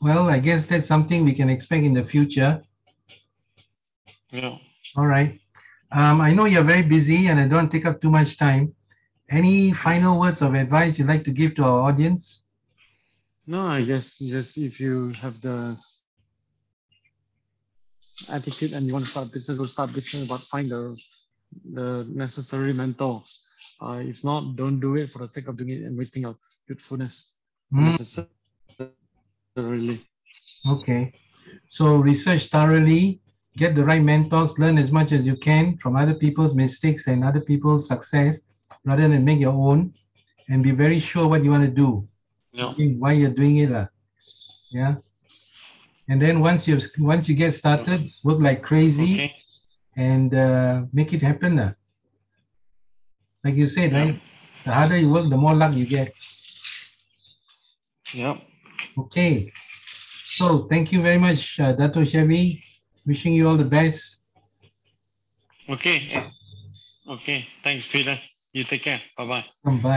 Well, 0.00 0.28
I 0.28 0.40
guess 0.40 0.66
that's 0.66 0.88
something 0.88 1.24
we 1.24 1.32
can 1.32 1.48
expect 1.48 1.84
in 1.84 1.94
the 1.94 2.04
future. 2.04 2.62
Yeah. 4.30 4.56
All 4.96 5.06
right. 5.06 5.38
Um, 5.92 6.20
I 6.22 6.32
know 6.32 6.46
you're 6.46 6.62
very 6.64 6.82
busy 6.82 7.26
and 7.26 7.38
I 7.38 7.46
don't 7.46 7.70
take 7.70 7.84
up 7.84 8.00
too 8.00 8.10
much 8.10 8.38
time. 8.38 8.74
Any 9.28 9.72
final 9.72 10.18
words 10.18 10.40
of 10.42 10.54
advice 10.54 10.98
you'd 10.98 11.08
like 11.08 11.24
to 11.24 11.30
give 11.30 11.54
to 11.56 11.64
our 11.64 11.80
audience? 11.88 12.44
No, 13.46 13.66
I 13.66 13.82
guess 13.82 14.18
just 14.18 14.56
if 14.58 14.80
you 14.80 15.10
have 15.20 15.40
the 15.40 15.76
attitude 18.30 18.72
and 18.72 18.86
you 18.86 18.92
want 18.92 19.04
to 19.04 19.10
start 19.10 19.32
business, 19.32 19.58
go 19.58 19.64
start 19.64 19.92
business, 19.92 20.26
but 20.28 20.40
find 20.40 20.68
the 20.68 20.96
the 21.72 22.06
necessary 22.08 22.72
mentor. 22.72 23.22
Uh, 23.80 24.00
if 24.04 24.24
not, 24.24 24.56
don't 24.56 24.80
do 24.80 24.96
it 24.96 25.10
for 25.10 25.18
the 25.18 25.28
sake 25.28 25.48
of 25.48 25.56
doing 25.56 25.70
it 25.70 25.82
and 25.82 25.96
wasting 25.98 26.22
your 26.22 26.36
youthfulness. 26.68 27.34
Mm, 27.72 28.26
Really. 29.56 30.00
okay. 30.66 31.12
So 31.68 31.96
research 31.96 32.46
thoroughly, 32.46 33.21
get 33.56 33.74
the 33.74 33.84
right 33.84 34.02
mentors, 34.02 34.58
learn 34.58 34.78
as 34.78 34.90
much 34.90 35.12
as 35.12 35.26
you 35.26 35.36
can 35.36 35.76
from 35.78 35.96
other 35.96 36.14
people's 36.14 36.54
mistakes 36.54 37.06
and 37.06 37.22
other 37.24 37.40
people's 37.40 37.86
success 37.86 38.40
rather 38.84 39.08
than 39.08 39.24
make 39.24 39.38
your 39.40 39.52
own 39.52 39.92
and 40.48 40.62
be 40.62 40.70
very 40.70 40.98
sure 40.98 41.28
what 41.28 41.44
you 41.44 41.50
want 41.50 41.64
to 41.64 41.70
do, 41.70 42.06
Yeah. 42.52 42.72
why 42.98 43.12
you're 43.12 43.30
doing 43.30 43.56
it. 43.58 43.70
lah. 43.70 43.86
Yeah. 44.72 44.96
And 46.08 46.20
then 46.20 46.40
once 46.40 46.66
you 46.66 46.80
once 46.98 47.28
you 47.28 47.34
get 47.36 47.54
started, 47.54 48.10
work 48.24 48.40
like 48.40 48.62
crazy 48.62 49.12
Okay. 49.14 49.32
and 49.96 50.34
uh, 50.34 50.82
make 50.92 51.12
it 51.12 51.22
happen. 51.22 51.56
lah. 51.56 51.72
Like 53.44 53.54
you 53.56 53.66
said, 53.66 53.92
Yeah. 53.92 54.02
right? 54.04 54.16
The 54.64 54.72
harder 54.72 54.96
you 54.98 55.12
work, 55.12 55.28
the 55.28 55.36
more 55.36 55.54
luck 55.54 55.74
you 55.74 55.86
get. 55.86 56.12
Yeah. 58.14 58.36
Okay. 58.98 59.52
So 60.38 60.66
thank 60.70 60.92
you 60.92 61.02
very 61.02 61.18
much, 61.18 61.60
uh, 61.60 61.72
Dato 61.72 62.04
Chevy. 62.04 62.62
Wishing 63.06 63.34
you 63.34 63.48
all 63.48 63.56
the 63.56 63.64
best. 63.64 64.16
Okay. 65.68 66.30
Okay. 67.08 67.46
Thanks, 67.62 67.90
Peter. 67.90 68.18
You 68.52 68.64
take 68.64 68.82
care. 68.82 69.00
Bye 69.16 69.26
bye. 69.26 69.44
Bye. 69.64 69.78